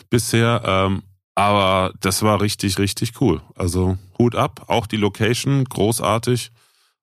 bisher. 0.09 0.61
Ähm, 0.65 1.03
aber 1.35 1.93
das 2.01 2.21
war 2.21 2.41
richtig, 2.41 2.79
richtig 2.79 3.21
cool. 3.21 3.41
Also 3.55 3.97
Hut 4.17 4.35
ab, 4.35 4.65
auch 4.67 4.87
die 4.87 4.97
Location, 4.97 5.63
großartig. 5.63 6.51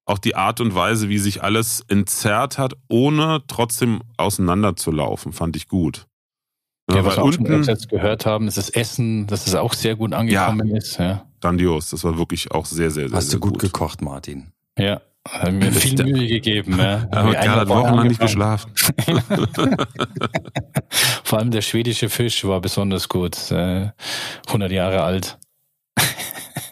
Auch 0.04 0.18
die 0.18 0.36
Art 0.36 0.60
und 0.60 0.74
Weise, 0.74 1.08
wie 1.08 1.16
sich 1.16 1.42
alles 1.42 1.82
entzerrt 1.88 2.58
hat, 2.58 2.74
ohne 2.90 3.42
trotzdem 3.48 4.02
auseinanderzulaufen, 4.18 5.32
fand 5.32 5.56
ich 5.56 5.68
gut. 5.68 6.06
Ja, 6.90 6.96
ja 6.96 7.04
was 7.06 7.16
wir 7.16 7.22
auch 7.22 7.28
unten, 7.28 7.46
schon 7.46 7.62
jetzt 7.62 7.88
gehört 7.88 8.26
haben, 8.26 8.46
ist 8.46 8.58
das 8.58 8.68
Essen, 8.68 9.26
dass 9.26 9.46
es 9.46 9.54
auch 9.54 9.72
sehr 9.72 9.96
gut 9.96 10.12
angekommen 10.12 10.68
ja, 10.68 10.76
ist. 10.76 10.98
Ja. 10.98 11.24
Grandios, 11.40 11.88
das 11.88 12.04
war 12.04 12.18
wirklich 12.18 12.50
auch 12.52 12.66
sehr, 12.66 12.90
sehr, 12.90 13.08
sehr 13.08 13.16
Hast 13.16 13.30
sehr 13.30 13.40
du 13.40 13.46
gut, 13.46 13.52
gut 13.54 13.62
gekocht, 13.62 14.02
Martin? 14.02 14.52
Ja, 14.78 15.00
haben 15.28 15.58
mir 15.58 15.72
viel 15.72 16.04
Mühe 16.04 16.26
gegeben. 16.26 16.78
Ja. 16.78 17.06
Aber 17.10 17.34
Karl 17.34 17.60
hat 17.60 17.68
wochenlang 17.68 18.08
nicht 18.08 18.20
geschlafen. 18.20 18.72
Vor 21.24 21.38
allem 21.38 21.50
der 21.50 21.62
schwedische 21.62 22.08
Fisch 22.08 22.44
war 22.44 22.60
besonders 22.60 23.08
gut. 23.08 23.36
100 23.50 23.90
äh, 24.52 24.74
Jahre 24.74 25.02
alt. 25.02 25.38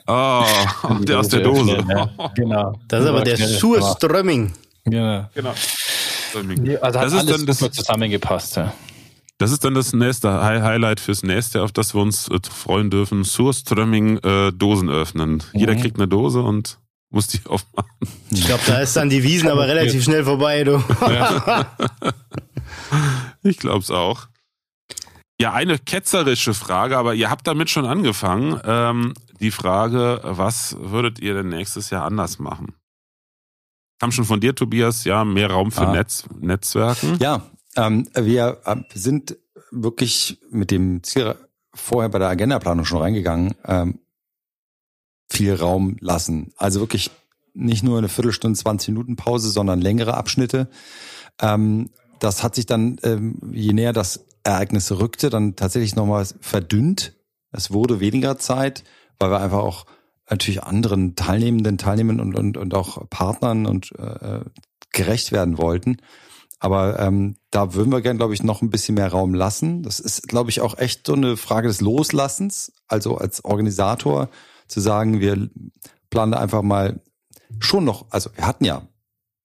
Oh, 0.06 0.44
der 1.00 1.18
aus 1.18 1.28
der 1.28 1.40
Dose. 1.40 1.82
Ja. 1.88 2.10
Genau. 2.34 2.74
Das 2.88 3.02
ist 3.02 3.08
aber 3.08 3.24
der 3.24 3.36
Surströmming. 3.36 4.52
Genau. 4.84 5.26
genau. 5.34 5.54
Also 6.82 7.00
hat 7.00 7.06
das 7.06 7.14
ist 7.14 7.30
dann 7.30 7.46
das 7.46 7.58
zusammengepasst. 7.58 8.56
Ja. 8.56 8.74
Das 9.38 9.50
ist 9.50 9.64
dann 9.64 9.74
das 9.74 9.92
nächste 9.92 10.42
Highlight 10.42 11.00
fürs 11.00 11.22
nächste, 11.22 11.62
auf 11.62 11.72
das 11.72 11.94
wir 11.94 12.02
uns 12.02 12.28
äh, 12.28 12.38
freuen 12.48 12.90
dürfen. 12.90 13.24
Surströmming 13.24 14.18
äh, 14.18 14.52
Dosen 14.52 14.88
öffnen. 14.88 15.42
Mhm. 15.52 15.58
Jeder 15.58 15.74
kriegt 15.74 15.96
eine 15.96 16.06
Dose 16.06 16.42
und 16.42 16.78
muss 17.14 17.28
die 17.28 17.40
aufmachen. 17.46 17.90
Ich 18.30 18.44
glaube, 18.44 18.62
da 18.66 18.80
ist 18.80 18.96
dann 18.96 19.08
die 19.08 19.22
Wiesen 19.22 19.48
aber 19.48 19.68
relativ 19.68 20.02
schnell 20.04 20.24
vorbei, 20.24 20.64
du. 20.64 20.82
Ja. 21.00 21.76
ich 23.42 23.58
glaube 23.58 23.78
es 23.80 23.90
auch. 23.90 24.26
Ja, 25.40 25.52
eine 25.52 25.78
ketzerische 25.78 26.54
Frage, 26.54 26.98
aber 26.98 27.14
ihr 27.14 27.30
habt 27.30 27.46
damit 27.46 27.70
schon 27.70 27.86
angefangen. 27.86 28.60
Ähm, 28.64 29.14
die 29.40 29.50
Frage, 29.50 30.20
was 30.22 30.76
würdet 30.78 31.18
ihr 31.20 31.34
denn 31.34 31.48
nächstes 31.48 31.90
Jahr 31.90 32.04
anders 32.04 32.38
machen? 32.38 32.74
Kam 34.00 34.12
schon 34.12 34.24
von 34.24 34.40
dir, 34.40 34.54
Tobias, 34.54 35.04
ja, 35.04 35.24
mehr 35.24 35.50
Raum 35.50 35.70
für 35.70 35.88
ah. 35.88 35.92
Netz, 35.92 36.24
Netzwerken. 36.40 37.18
Ja, 37.20 37.42
ähm, 37.76 38.08
wir 38.14 38.60
äh, 38.64 38.76
sind 38.94 39.36
wirklich 39.70 40.38
mit 40.50 40.70
dem 40.70 41.02
Ziel 41.02 41.34
vorher 41.74 42.08
bei 42.08 42.18
der 42.18 42.28
Agendaplanung 42.28 42.84
schon 42.84 42.98
reingegangen, 42.98 43.54
ähm, 43.66 43.98
viel 45.34 45.54
Raum 45.54 45.96
lassen. 46.00 46.52
Also 46.56 46.80
wirklich 46.80 47.10
nicht 47.54 47.82
nur 47.82 47.98
eine 47.98 48.08
Viertelstunde, 48.08 48.58
20 48.58 48.88
Minuten 48.88 49.16
Pause, 49.16 49.50
sondern 49.50 49.80
längere 49.80 50.14
Abschnitte. 50.14 50.68
Ähm, 51.40 51.90
das 52.18 52.42
hat 52.42 52.54
sich 52.54 52.66
dann, 52.66 52.98
ähm, 53.02 53.38
je 53.52 53.72
näher 53.72 53.92
das 53.92 54.26
Ereignis 54.44 54.90
rückte, 54.92 55.30
dann 55.30 55.56
tatsächlich 55.56 55.96
nochmal 55.96 56.26
verdünnt. 56.40 57.14
Es 57.50 57.72
wurde 57.72 58.00
weniger 58.00 58.38
Zeit, 58.38 58.84
weil 59.18 59.30
wir 59.30 59.40
einfach 59.40 59.58
auch 59.58 59.86
natürlich 60.28 60.62
anderen 60.62 61.16
Teilnehmenden, 61.16 61.78
Teilnehmern 61.78 62.20
und, 62.20 62.34
und, 62.34 62.56
und 62.56 62.74
auch 62.74 63.08
Partnern 63.10 63.66
und 63.66 63.92
äh, 63.98 64.40
gerecht 64.92 65.32
werden 65.32 65.58
wollten. 65.58 65.98
Aber 66.58 66.98
ähm, 66.98 67.36
da 67.50 67.74
würden 67.74 67.92
wir 67.92 68.00
gern, 68.00 68.16
glaube 68.16 68.32
ich, 68.32 68.42
noch 68.42 68.62
ein 68.62 68.70
bisschen 68.70 68.94
mehr 68.94 69.08
Raum 69.08 69.34
lassen. 69.34 69.82
Das 69.82 70.00
ist, 70.00 70.28
glaube 70.28 70.50
ich, 70.50 70.62
auch 70.62 70.78
echt 70.78 71.06
so 71.06 71.12
eine 71.12 71.36
Frage 71.36 71.68
des 71.68 71.80
Loslassens. 71.80 72.72
Also 72.88 73.18
als 73.18 73.44
Organisator 73.44 74.30
zu 74.68 74.80
sagen, 74.80 75.20
wir 75.20 75.48
planen 76.10 76.34
einfach 76.34 76.62
mal 76.62 77.00
schon 77.58 77.84
noch, 77.84 78.06
also 78.10 78.30
wir 78.34 78.46
hatten 78.46 78.64
ja, 78.64 78.86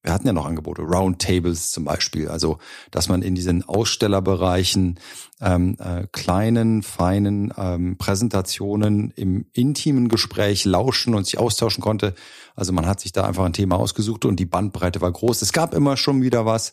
wir 0.02 0.12
hatten 0.14 0.26
ja 0.26 0.32
noch 0.32 0.46
Angebote, 0.46 0.82
Roundtables 0.82 1.70
zum 1.70 1.84
Beispiel, 1.84 2.28
also 2.28 2.58
dass 2.90 3.08
man 3.08 3.20
in 3.20 3.34
diesen 3.34 3.62
Ausstellerbereichen 3.62 4.98
ähm, 5.40 5.76
äh, 5.78 6.06
kleinen, 6.10 6.82
feinen 6.82 7.52
ähm, 7.56 7.98
Präsentationen 7.98 9.10
im 9.10 9.46
intimen 9.52 10.08
Gespräch 10.08 10.64
lauschen 10.64 11.14
und 11.14 11.24
sich 11.24 11.38
austauschen 11.38 11.82
konnte. 11.82 12.14
Also 12.54 12.72
man 12.72 12.86
hat 12.86 13.00
sich 13.00 13.12
da 13.12 13.24
einfach 13.24 13.44
ein 13.44 13.52
Thema 13.52 13.76
ausgesucht 13.76 14.24
und 14.24 14.40
die 14.40 14.46
Bandbreite 14.46 15.02
war 15.02 15.12
groß. 15.12 15.42
Es 15.42 15.52
gab 15.52 15.74
immer 15.74 15.96
schon 15.96 16.22
wieder 16.22 16.46
was. 16.46 16.72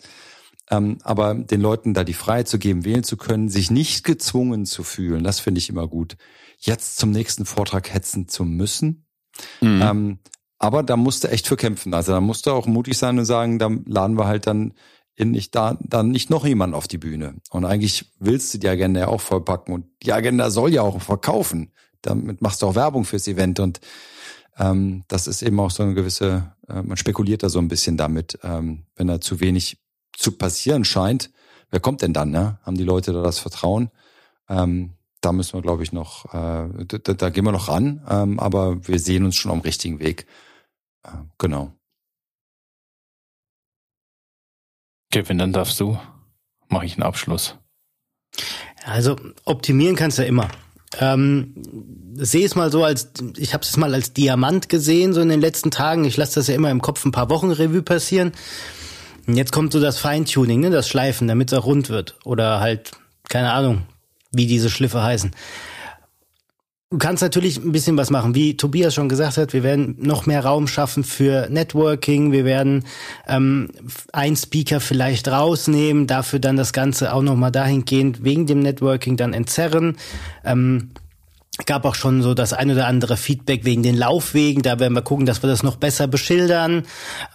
Ähm, 0.70 0.98
aber 1.04 1.34
den 1.34 1.62
Leuten 1.62 1.94
da 1.94 2.04
die 2.04 2.14
Freiheit 2.14 2.48
zu 2.50 2.60
geben, 2.60 2.84
wählen 2.84 3.04
zu 3.04 3.16
können, 3.16 3.48
sich 3.50 3.72
nicht 3.72 4.04
gezwungen 4.04 4.66
zu 4.66 4.84
fühlen, 4.84 5.24
das 5.24 5.40
finde 5.40 5.60
ich 5.60 5.70
immer 5.70 5.88
gut 5.88 6.18
jetzt 6.58 6.98
zum 6.98 7.12
nächsten 7.12 7.46
Vortrag 7.46 7.94
hetzen 7.94 8.28
zu 8.28 8.44
müssen. 8.44 9.06
Mhm. 9.62 9.82
Ähm, 9.82 10.20
aber 10.60 10.84
da 10.84 10.98
musste 10.98 11.30
echt 11.30 11.48
für 11.48 11.58
kämpfen. 11.58 11.94
Also 11.94 12.14
da 12.14 12.22
musste 12.22 12.54
auch 12.54 12.66
mutig 12.66 12.98
sein 12.98 13.20
und 13.20 13.26
sagen, 13.26 13.60
da 13.60 13.70
laden 13.86 14.18
wir 14.18 14.26
halt 14.26 14.48
dann 14.48 14.74
in 15.16 15.32
nicht 15.32 15.56
da, 15.56 15.78
dann 15.82 16.10
nicht 16.10 16.30
noch 16.30 16.46
jemand 16.46 16.74
auf 16.74 16.88
die 16.88 16.98
Bühne. 16.98 17.36
Und 17.50 17.66
eigentlich 17.66 18.12
willst 18.20 18.54
du 18.54 18.60
die 18.60 18.70
Agenda 18.70 19.02
ja 19.02 19.08
auch 19.08 19.22
vollpacken 19.22 19.74
und 19.74 19.86
die 20.04 20.14
Agenda 20.14 20.50
soll 20.52 20.74
ja 20.74 20.84
auch 20.84 21.02
verkaufen. 21.02 21.72
Damit 22.02 22.42
machst 22.42 22.62
du 22.62 22.68
auch 22.68 22.76
Werbung 22.76 23.04
fürs 23.04 23.28
Event 23.28 23.60
und 23.60 23.80
ähm, 24.60 25.04
das 25.08 25.28
ist 25.28 25.42
eben 25.42 25.60
auch 25.60 25.72
so 25.72 25.84
eine 25.84 25.94
gewisse, 25.94 26.54
äh, 26.68 26.82
man 26.82 26.98
spekuliert 26.98 27.44
da 27.44 27.50
so 27.50 27.60
ein 27.60 27.68
bisschen 27.68 27.98
damit, 27.98 28.40
ähm, 28.44 28.86
wenn 28.96 29.08
da 29.08 29.22
zu 29.22 29.40
wenig 29.40 29.80
zu 30.16 30.32
passieren 30.32 30.86
scheint, 30.86 31.32
wer 31.70 31.80
kommt 31.80 32.02
denn 32.02 32.14
dann, 32.14 32.32
ne? 32.32 32.60
Haben 32.64 32.78
die 32.78 32.84
Leute 32.84 33.14
da 33.14 33.22
das 33.22 33.40
Vertrauen? 33.40 33.90
Ähm, 34.50 34.94
da 35.22 35.32
müssen 35.32 35.54
wir, 35.54 35.62
glaube 35.62 35.84
ich, 35.84 35.92
noch, 35.92 36.26
äh, 36.34 36.86
da, 36.86 37.14
da, 37.14 37.30
gehen 37.30 37.46
wir 37.46 37.52
noch 37.52 37.70
ran, 37.70 38.06
ähm, 38.10 38.40
aber 38.40 38.88
wir 38.88 39.00
sehen 39.00 39.26
uns 39.26 39.36
schon 39.36 39.52
am 39.52 39.62
richtigen 39.62 40.00
Weg. 40.00 40.28
Äh, 41.04 41.10
genau. 41.38 41.74
Kevin, 45.12 45.38
dann 45.38 45.54
darfst 45.54 45.80
du. 45.80 45.98
Mache 46.70 46.86
ich 46.86 46.94
einen 46.94 47.04
Abschluss. 47.04 47.56
Also 48.86 49.16
optimieren 49.46 49.96
kannst 49.96 50.20
du 50.20 50.26
immer. 50.26 50.50
ähm, 51.00 51.54
sehe 52.16 52.46
es 52.46 52.56
mal 52.56 52.72
so 52.72 52.84
als, 52.84 53.12
ich 53.38 53.54
habe 53.54 53.64
es 53.64 53.78
mal 53.78 53.94
als 53.94 54.14
Diamant 54.14 54.70
gesehen, 54.70 55.14
so 55.14 55.22
in 55.22 55.30
den 55.30 55.42
letzten 55.42 55.72
Tagen. 55.72 56.06
Ich 56.06 56.18
lasse 56.18 56.36
das 56.36 56.48
ja 56.48 56.56
immer 56.56 56.72
im 56.72 56.82
Kopf 56.82 57.04
ein 57.06 57.12
paar 57.12 57.30
Wochen 57.30 57.52
Revue 57.52 57.82
passieren. 57.82 58.32
Und 59.26 59.36
jetzt 59.36 59.52
kommt 59.52 59.74
so 59.74 59.82
das 59.82 60.00
Feintuning, 60.00 60.62
ne, 60.62 60.70
das 60.70 60.88
Schleifen, 60.88 61.28
damit 61.28 61.52
es 61.52 61.58
auch 61.58 61.66
rund 61.66 61.90
wird. 61.90 62.18
Oder 62.24 62.60
halt, 62.60 62.92
keine 63.28 63.52
Ahnung, 63.52 63.86
wie 64.38 64.48
diese 64.48 64.70
Schliffe 64.70 65.02
heißen. 65.04 65.32
Du 66.90 67.00
kannst 67.00 67.22
natürlich 67.22 67.58
ein 67.58 67.74
bisschen 67.74 67.98
was 67.98 68.12
machen, 68.12 68.34
wie 68.34 68.56
Tobias 68.56 68.94
schon 68.94 69.10
gesagt 69.10 69.36
hat. 69.36 69.52
Wir 69.52 69.62
werden 69.62 69.98
noch 70.00 70.26
mehr 70.26 70.46
Raum 70.46 70.68
schaffen 70.68 71.04
für 71.04 71.50
Networking. 71.50 72.32
Wir 72.32 72.46
werden 72.46 72.86
ähm, 73.28 73.68
ein 74.14 74.38
Speaker 74.38 74.80
vielleicht 74.80 75.28
rausnehmen, 75.28 76.08
dafür 76.08 76.40
dann 76.40 76.56
das 76.56 76.72
Ganze 76.72 77.14
auch 77.14 77.24
noch 77.24 77.36
mal 77.36 77.52
dahingehend 77.52 78.24
wegen 78.24 78.46
dem 78.46 78.62
Networking 78.62 79.18
dann 79.18 79.34
entzerren. 79.34 79.98
Ähm, 80.46 80.92
gab 81.66 81.84
auch 81.84 81.96
schon 81.96 82.22
so 82.22 82.34
das 82.34 82.54
ein 82.54 82.72
oder 82.72 82.88
andere 82.88 83.18
Feedback 83.18 83.66
wegen 83.66 83.84
den 83.84 83.98
Laufwegen. 83.98 84.62
Da 84.62 84.80
werden 84.80 84.94
wir 84.94 85.02
gucken, 85.02 85.26
dass 85.26 85.44
wir 85.44 85.50
das 85.50 85.64
noch 85.64 85.76
besser 85.76 86.08
beschildern. 86.08 86.84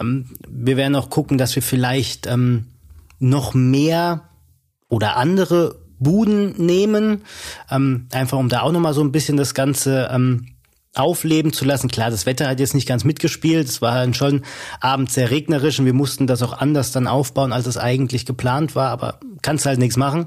Ähm, 0.01 0.31
wir 0.49 0.79
werden 0.79 0.97
auch 0.97 1.11
gucken, 1.11 1.37
dass 1.37 1.55
wir 1.55 1.63
vielleicht 1.63 2.27
ähm, 2.27 2.69
noch 3.19 3.53
mehr 3.53 4.31
oder 4.89 5.17
andere 5.17 5.82
Buden 6.03 6.55
nehmen, 6.57 7.23
ähm, 7.71 8.07
einfach 8.13 8.39
um 8.39 8.49
da 8.49 8.63
auch 8.63 8.73
nochmal 8.73 8.95
so 8.95 9.03
ein 9.03 9.13
bisschen 9.13 9.37
das 9.37 9.55
Ganze 9.55 10.09
ähm, 10.13 10.47
aufleben 10.95 11.53
zu 11.53 11.65
lassen. 11.65 11.89
Klar, 11.89 12.11
das 12.11 12.27
Wetter 12.27 12.49
hat 12.49 12.61
jetzt 12.61 12.75
nicht 12.75 12.87
ganz 12.87 13.05
mitgespielt. 13.05 13.69
Es 13.69 13.81
war 13.81 13.95
dann 13.95 14.15
schon 14.15 14.43
abends 14.81 15.15
sehr 15.15 15.31
regnerisch 15.31 15.79
und 15.79 15.87
wir 15.87 15.95
mussten 15.95 16.27
das 16.27 16.43
auch 16.43 16.53
anders 16.53 16.93
dann 16.93 17.07
aufbauen, 17.07 17.53
als 17.53 17.67
es 17.67 17.79
eigentlich 17.79 18.27
geplant 18.27 18.75
war, 18.75 18.91
aber 18.91 19.19
kannst 19.41 19.65
halt 19.65 19.79
nichts 19.79 19.97
machen. 19.97 20.27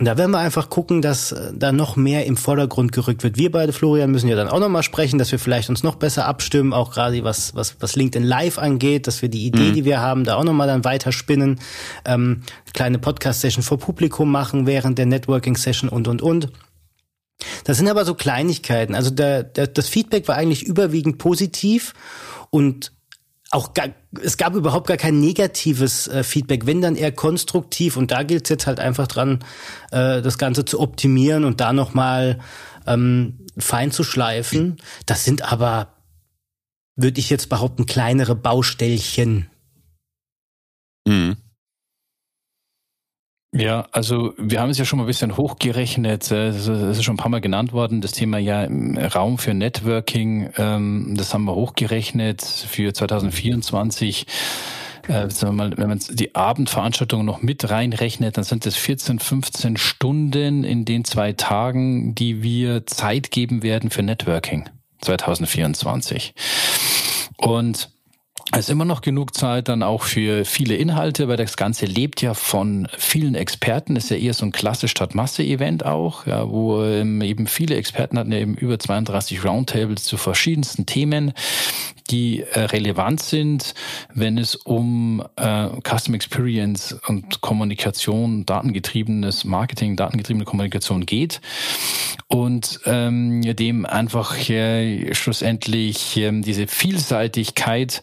Und 0.00 0.04
da 0.04 0.16
werden 0.16 0.30
wir 0.30 0.38
einfach 0.38 0.70
gucken, 0.70 1.02
dass 1.02 1.32
äh, 1.32 1.52
da 1.52 1.72
noch 1.72 1.96
mehr 1.96 2.24
im 2.24 2.36
Vordergrund 2.36 2.92
gerückt 2.92 3.24
wird. 3.24 3.36
Wir 3.36 3.50
beide, 3.50 3.72
Florian, 3.72 4.12
müssen 4.12 4.28
ja 4.28 4.36
dann 4.36 4.48
auch 4.48 4.60
nochmal 4.60 4.84
sprechen, 4.84 5.18
dass 5.18 5.32
wir 5.32 5.40
vielleicht 5.40 5.70
uns 5.70 5.82
noch 5.82 5.96
besser 5.96 6.26
abstimmen, 6.26 6.72
auch 6.72 6.92
gerade 6.92 7.24
was, 7.24 7.56
was, 7.56 7.76
was 7.80 7.96
LinkedIn 7.96 8.26
Live 8.26 8.58
angeht, 8.58 9.08
dass 9.08 9.22
wir 9.22 9.28
die 9.28 9.44
Idee, 9.44 9.70
mhm. 9.70 9.74
die 9.74 9.84
wir 9.84 10.00
haben, 10.00 10.22
da 10.22 10.36
auch 10.36 10.44
nochmal 10.44 10.68
dann 10.68 10.84
weiterspinnen, 10.84 11.58
ähm, 12.04 12.42
kleine 12.74 13.00
Podcast-Session 13.00 13.64
vor 13.64 13.78
Publikum 13.78 14.30
machen 14.30 14.68
während 14.68 14.98
der 14.98 15.06
Networking-Session 15.06 15.90
und, 15.90 16.06
und, 16.06 16.22
und. 16.22 16.52
Das 17.64 17.76
sind 17.76 17.88
aber 17.88 18.04
so 18.04 18.14
Kleinigkeiten. 18.14 18.94
Also 18.94 19.10
der, 19.10 19.42
der, 19.42 19.66
das 19.66 19.88
Feedback 19.88 20.28
war 20.28 20.36
eigentlich 20.36 20.62
überwiegend 20.62 21.18
positiv 21.18 21.94
und 22.50 22.92
auch 23.50 23.72
gar, 23.74 23.88
es 24.22 24.36
gab 24.36 24.54
überhaupt 24.54 24.88
gar 24.88 24.96
kein 24.96 25.20
negatives 25.20 26.06
äh, 26.08 26.22
Feedback, 26.22 26.66
wenn 26.66 26.82
dann 26.82 26.96
eher 26.96 27.12
konstruktiv 27.12 27.96
und 27.96 28.10
da 28.10 28.22
gilt 28.22 28.44
es 28.44 28.50
jetzt 28.50 28.66
halt 28.66 28.78
einfach 28.78 29.06
dran, 29.06 29.44
äh, 29.90 30.20
das 30.20 30.38
Ganze 30.38 30.64
zu 30.64 30.80
optimieren 30.80 31.44
und 31.44 31.60
da 31.60 31.72
nochmal 31.72 32.38
ähm, 32.86 33.46
fein 33.56 33.90
zu 33.90 34.04
schleifen. 34.04 34.76
Das 35.06 35.24
sind 35.24 35.50
aber, 35.50 35.94
würde 36.96 37.20
ich 37.20 37.30
jetzt 37.30 37.48
behaupten, 37.48 37.86
kleinere 37.86 38.34
Baustellchen. 38.34 39.48
Mhm. 41.06 41.36
Ja, 43.52 43.86
also 43.92 44.34
wir 44.36 44.60
haben 44.60 44.68
es 44.68 44.78
ja 44.78 44.84
schon 44.84 44.98
mal 44.98 45.04
ein 45.04 45.08
bisschen 45.08 45.36
hochgerechnet. 45.36 46.30
Es 46.30 46.66
ist 46.68 47.02
schon 47.02 47.14
ein 47.14 47.18
paar 47.18 47.30
Mal 47.30 47.40
genannt 47.40 47.72
worden, 47.72 48.02
das 48.02 48.12
Thema 48.12 48.36
ja 48.38 48.66
Raum 49.14 49.38
für 49.38 49.54
Networking. 49.54 50.50
Ähm, 50.58 51.14
das 51.16 51.32
haben 51.32 51.44
wir 51.44 51.54
hochgerechnet 51.54 52.42
für 52.42 52.92
2024. 52.92 54.26
Äh, 55.08 55.28
wenn 55.40 55.56
man 55.88 56.00
die 56.10 56.34
Abendveranstaltungen 56.34 57.24
noch 57.24 57.40
mit 57.40 57.70
reinrechnet, 57.70 58.36
dann 58.36 58.44
sind 58.44 58.66
es 58.66 58.76
14, 58.76 59.18
15 59.18 59.78
Stunden 59.78 60.64
in 60.64 60.84
den 60.84 61.06
zwei 61.06 61.32
Tagen, 61.32 62.14
die 62.14 62.42
wir 62.42 62.86
Zeit 62.86 63.30
geben 63.30 63.62
werden 63.62 63.88
für 63.88 64.02
Networking 64.02 64.68
2024. 65.00 66.34
Und 67.38 67.88
es 68.52 68.60
ist 68.60 68.70
immer 68.70 68.84
noch 68.84 69.02
genug 69.02 69.34
Zeit 69.34 69.68
dann 69.68 69.82
auch 69.82 70.04
für 70.04 70.44
viele 70.44 70.74
Inhalte, 70.74 71.28
weil 71.28 71.36
das 71.36 71.56
Ganze 71.56 71.86
lebt 71.86 72.22
ja 72.22 72.34
von 72.34 72.88
vielen 72.96 73.34
Experten. 73.34 73.96
Ist 73.96 74.10
ja 74.10 74.16
eher 74.16 74.32
so 74.32 74.46
ein 74.46 74.52
klassisch 74.52 74.92
stadt 74.92 75.14
Masse-Event 75.14 75.84
auch, 75.84 76.26
ja, 76.26 76.48
wo 76.48 76.82
ähm, 76.82 77.20
eben 77.20 77.46
viele 77.46 77.76
Experten 77.76 78.18
hatten 78.18 78.32
ja 78.32 78.38
eben 78.38 78.54
über 78.54 78.78
32 78.78 79.44
Roundtables 79.44 80.04
zu 80.04 80.16
verschiedensten 80.16 80.86
Themen 80.86 81.32
die 82.10 82.42
äh, 82.42 82.60
relevant 82.60 83.20
sind, 83.20 83.74
wenn 84.14 84.38
es 84.38 84.54
um 84.54 85.22
äh, 85.36 85.68
Custom 85.82 86.14
Experience 86.14 86.98
und 87.06 87.40
Kommunikation, 87.40 88.46
datengetriebenes 88.46 89.44
Marketing, 89.44 89.96
datengetriebene 89.96 90.44
Kommunikation 90.44 91.06
geht. 91.06 91.40
Und 92.26 92.80
ähm, 92.84 93.42
dem 93.56 93.86
einfach 93.86 94.36
äh, 94.50 95.14
schlussendlich 95.14 96.16
äh, 96.16 96.40
diese 96.40 96.66
Vielseitigkeit 96.66 98.02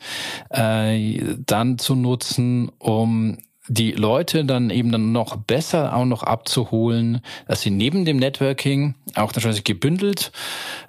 äh, 0.50 1.36
dann 1.46 1.78
zu 1.78 1.96
nutzen, 1.96 2.72
um 2.80 3.38
die 3.68 3.92
Leute 3.92 4.46
dann 4.46 4.70
eben 4.70 4.92
dann 4.92 5.12
noch 5.12 5.36
besser 5.38 5.96
auch 5.96 6.06
noch 6.06 6.24
abzuholen, 6.24 7.22
dass 7.48 7.62
sie 7.62 7.72
neben 7.72 8.06
dem 8.06 8.18
Networking 8.18 8.96
auch 9.16 9.34
natürlich 9.34 9.64
gebündelt 9.64 10.32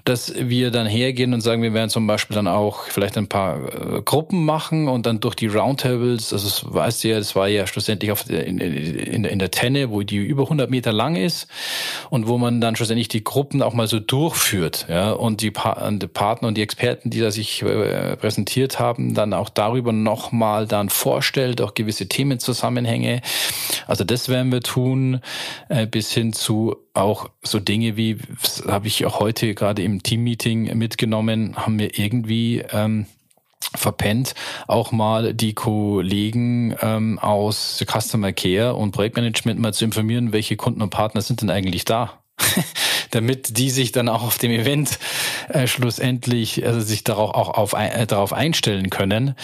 dass 0.07 0.33
wir 0.37 0.71
dann 0.71 0.87
hergehen 0.87 1.35
und 1.35 1.41
sagen, 1.41 1.63
wir 1.63 1.75
werden 1.75 1.91
zum 1.91 2.07
Beispiel 2.07 2.37
dann 2.37 2.47
auch 2.47 2.85
vielleicht 2.85 3.19
ein 3.19 3.27
paar 3.27 3.57
äh, 3.57 4.03
Gruppen 4.03 4.45
machen 4.45 4.87
und 4.89 5.05
dann 5.05 5.19
durch 5.19 5.35
die 5.35 5.49
Roundtables, 5.49 6.33
also 6.33 6.47
das 6.47 6.65
weißt 6.73 7.05
du 7.05 7.09
ja, 7.09 7.19
das 7.19 7.35
war 7.35 7.49
ja 7.49 7.67
schlussendlich 7.67 8.13
auf, 8.13 8.31
in, 8.31 8.59
in, 8.59 9.25
in 9.25 9.39
der 9.39 9.51
Tenne, 9.51 9.91
wo 9.91 10.03
die 10.03 10.19
über 10.19 10.45
100 10.45 10.71
Meter 10.71 10.93
lang 10.93 11.17
ist 11.17 11.49
und 12.09 12.29
wo 12.29 12.39
man 12.39 12.61
dann 12.61 12.77
schlussendlich 12.77 13.09
die 13.09 13.25
Gruppen 13.25 13.63
auch 13.63 13.75
mal 13.75 13.89
so 13.89 13.99
durchführt, 13.99 14.87
ja, 14.89 15.11
und 15.11 15.41
die, 15.41 15.51
pa 15.51 15.91
die 15.91 16.07
Partner 16.07 16.49
und 16.49 16.57
die 16.57 16.63
Experten, 16.63 17.11
die 17.11 17.21
da 17.21 17.33
sich 17.33 17.63
äh, 17.63 18.17
präsentiert 18.17 18.79
haben, 18.79 19.15
dann 19.15 19.33
auch 19.33 19.49
darüber 19.49 19.93
nochmal 19.93 20.69
dann 20.69 20.89
vorstellt, 20.89 21.61
auch 21.61 21.75
gewisse 21.75 22.07
Themenzusammenhänge. 22.67 23.23
Also 23.87 24.05
das 24.05 24.29
werden 24.29 24.53
wir 24.53 24.61
tun, 24.61 25.21
äh, 25.69 25.87
bis 25.87 26.13
hin 26.13 26.33
zu 26.33 26.77
auch 26.95 27.31
so 27.43 27.61
Dinge 27.61 27.97
wie, 27.97 28.19
habe 28.67 28.87
ich 28.87 29.05
auch 29.07 29.21
heute 29.21 29.55
gerade 29.55 29.83
im 29.83 30.03
Teammeeting 30.03 30.77
mitgenommen, 30.77 31.57
haben 31.57 31.79
wir 31.79 31.99
irgendwie 31.99 32.65
ähm, 32.73 33.07
verpennt, 33.75 34.35
auch 34.67 34.93
mal 34.93 35.35
die 35.35 35.55
Kollegen 35.55 36.75
ähm, 36.81 37.19
aus 37.19 37.85
Customer 37.87 38.33
Care 38.33 38.75
und 38.75 38.93
Projektmanagement 38.93 39.61
mal 39.61 39.75
zu 39.75 39.85
informieren, 39.85 40.33
welche 40.33 40.57
Kunden 40.57 40.83
und 40.83 40.91
Partner 40.91 41.21
sind 41.21 41.43
denn 41.43 41.51
eigentlich 41.51 41.85
da. 41.85 42.23
damit 43.11 43.59
die 43.59 43.71
sich 43.71 43.93
dann 43.93 44.09
auch 44.09 44.23
auf 44.23 44.39
dem 44.39 44.51
Event 44.51 44.99
äh, 45.49 45.67
schlussendlich 45.67 46.67
also 46.67 46.81
sich 46.81 47.05
darauf 47.05 47.35
auch 47.35 47.51
auf, 47.51 47.73
äh, 47.73 48.07
darauf 48.07 48.33
einstellen 48.33 48.91
können, 48.91 49.35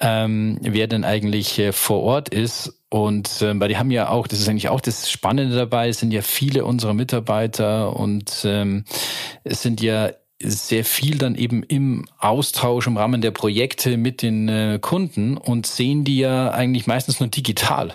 ähm, 0.00 0.58
wer 0.60 0.86
denn 0.86 1.04
eigentlich 1.04 1.58
äh, 1.58 1.72
vor 1.72 2.02
Ort 2.02 2.28
ist. 2.28 2.78
Und 2.88 3.40
ähm, 3.40 3.58
weil 3.58 3.68
die 3.68 3.78
haben 3.78 3.90
ja 3.90 4.10
auch, 4.10 4.26
das 4.26 4.40
ist 4.40 4.48
eigentlich 4.48 4.68
auch 4.68 4.80
das 4.80 5.10
Spannende 5.10 5.56
dabei, 5.56 5.88
es 5.88 6.00
sind 6.00 6.12
ja 6.12 6.20
viele 6.20 6.64
unserer 6.66 6.92
Mitarbeiter 6.92 7.96
und 7.96 8.42
ähm, 8.44 8.84
es 9.44 9.62
sind 9.62 9.80
ja 9.80 10.10
sehr 10.44 10.84
viel 10.84 11.18
dann 11.18 11.34
eben 11.34 11.62
im 11.62 12.06
Austausch 12.18 12.86
im 12.86 12.96
Rahmen 12.96 13.20
der 13.20 13.30
Projekte 13.30 13.96
mit 13.96 14.22
den 14.22 14.48
äh, 14.48 14.78
Kunden 14.80 15.36
und 15.36 15.66
sehen 15.66 16.04
die 16.04 16.18
ja 16.18 16.50
eigentlich 16.50 16.86
meistens 16.86 17.20
nur 17.20 17.28
digital. 17.28 17.94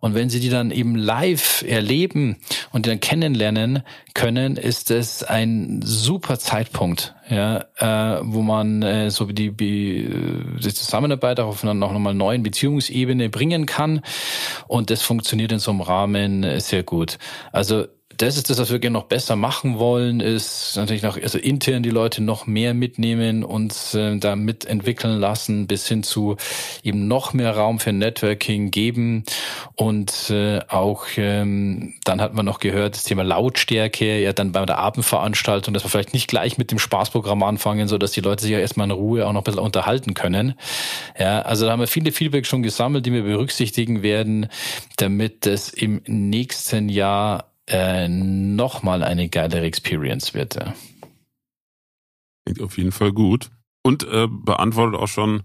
Und 0.00 0.14
wenn 0.14 0.28
sie 0.28 0.40
die 0.40 0.50
dann 0.50 0.70
eben 0.70 0.96
live 0.96 1.64
erleben 1.66 2.36
und 2.72 2.86
die 2.86 2.90
dann 2.90 3.00
kennenlernen 3.00 3.82
können, 4.12 4.56
ist 4.56 4.90
es 4.90 5.22
ein 5.22 5.80
super 5.82 6.38
Zeitpunkt, 6.38 7.14
ja, 7.30 7.64
äh, 7.78 8.20
wo 8.22 8.42
man 8.42 8.82
äh, 8.82 9.10
so 9.10 9.24
die, 9.26 9.52
die, 9.52 10.08
die 10.62 10.74
Zusammenarbeit 10.74 11.40
auch 11.40 11.48
auf 11.48 11.62
einer 11.62 11.74
noch 11.74 11.92
mal 11.98 12.14
neuen 12.14 12.42
Beziehungsebene 12.42 13.30
bringen 13.30 13.66
kann. 13.66 14.02
Und 14.68 14.90
das 14.90 15.02
funktioniert 15.02 15.52
in 15.52 15.58
so 15.58 15.70
einem 15.70 15.80
Rahmen 15.80 16.60
sehr 16.60 16.82
gut. 16.82 17.18
Also 17.52 17.86
das 18.16 18.36
ist 18.36 18.50
das, 18.50 18.58
was 18.58 18.70
wir 18.70 18.78
gerne 18.78 18.94
noch 18.94 19.04
besser 19.04 19.36
machen 19.36 19.78
wollen, 19.78 20.20
ist 20.20 20.76
natürlich 20.76 21.02
noch, 21.02 21.16
also 21.20 21.38
intern 21.38 21.82
die 21.82 21.90
Leute 21.90 22.22
noch 22.22 22.46
mehr 22.46 22.74
mitnehmen 22.74 23.44
und 23.44 23.74
äh, 23.94 24.16
da 24.18 24.36
mitentwickeln 24.36 25.18
lassen, 25.18 25.66
bis 25.66 25.86
hin 25.88 26.02
zu 26.02 26.36
eben 26.82 27.08
noch 27.08 27.32
mehr 27.32 27.56
Raum 27.56 27.80
für 27.80 27.92
Networking 27.92 28.70
geben. 28.70 29.24
Und 29.74 30.30
äh, 30.30 30.60
auch 30.68 31.04
ähm, 31.16 31.94
dann 32.04 32.20
hat 32.20 32.34
man 32.34 32.44
noch 32.44 32.60
gehört, 32.60 32.94
das 32.94 33.04
Thema 33.04 33.22
Lautstärke, 33.22 34.20
ja 34.20 34.32
dann 34.32 34.52
bei 34.52 34.64
der 34.64 34.78
Abendveranstaltung, 34.78 35.74
dass 35.74 35.84
wir 35.84 35.90
vielleicht 35.90 36.14
nicht 36.14 36.28
gleich 36.28 36.58
mit 36.58 36.70
dem 36.70 36.78
Spaßprogramm 36.78 37.42
anfangen, 37.42 37.88
so 37.88 37.98
dass 37.98 38.12
die 38.12 38.20
Leute 38.20 38.42
sich 38.42 38.52
ja 38.52 38.58
erstmal 38.58 38.86
in 38.86 38.92
Ruhe 38.92 39.26
auch 39.26 39.32
noch 39.32 39.40
ein 39.40 39.44
bisschen 39.44 39.60
unterhalten 39.60 40.14
können. 40.14 40.54
Ja, 41.18 41.42
also 41.42 41.66
da 41.66 41.72
haben 41.72 41.80
wir 41.80 41.86
viele 41.86 42.12
Feedback 42.12 42.46
schon 42.46 42.62
gesammelt, 42.62 43.06
die 43.06 43.12
wir 43.12 43.22
berücksichtigen 43.22 44.02
werden, 44.02 44.48
damit 44.96 45.46
es 45.46 45.68
im 45.70 46.02
nächsten 46.06 46.88
Jahr 46.88 47.53
äh, 47.68 48.08
nochmal 48.08 49.02
eine 49.02 49.28
geilere 49.28 49.64
Experience 49.64 50.34
wird. 50.34 50.58
Klingt 52.44 52.60
auf 52.60 52.76
jeden 52.76 52.92
Fall 52.92 53.12
gut. 53.12 53.50
Und 53.82 54.04
äh, 54.04 54.28
beantwortet 54.28 54.98
auch 54.98 55.08
schon 55.08 55.42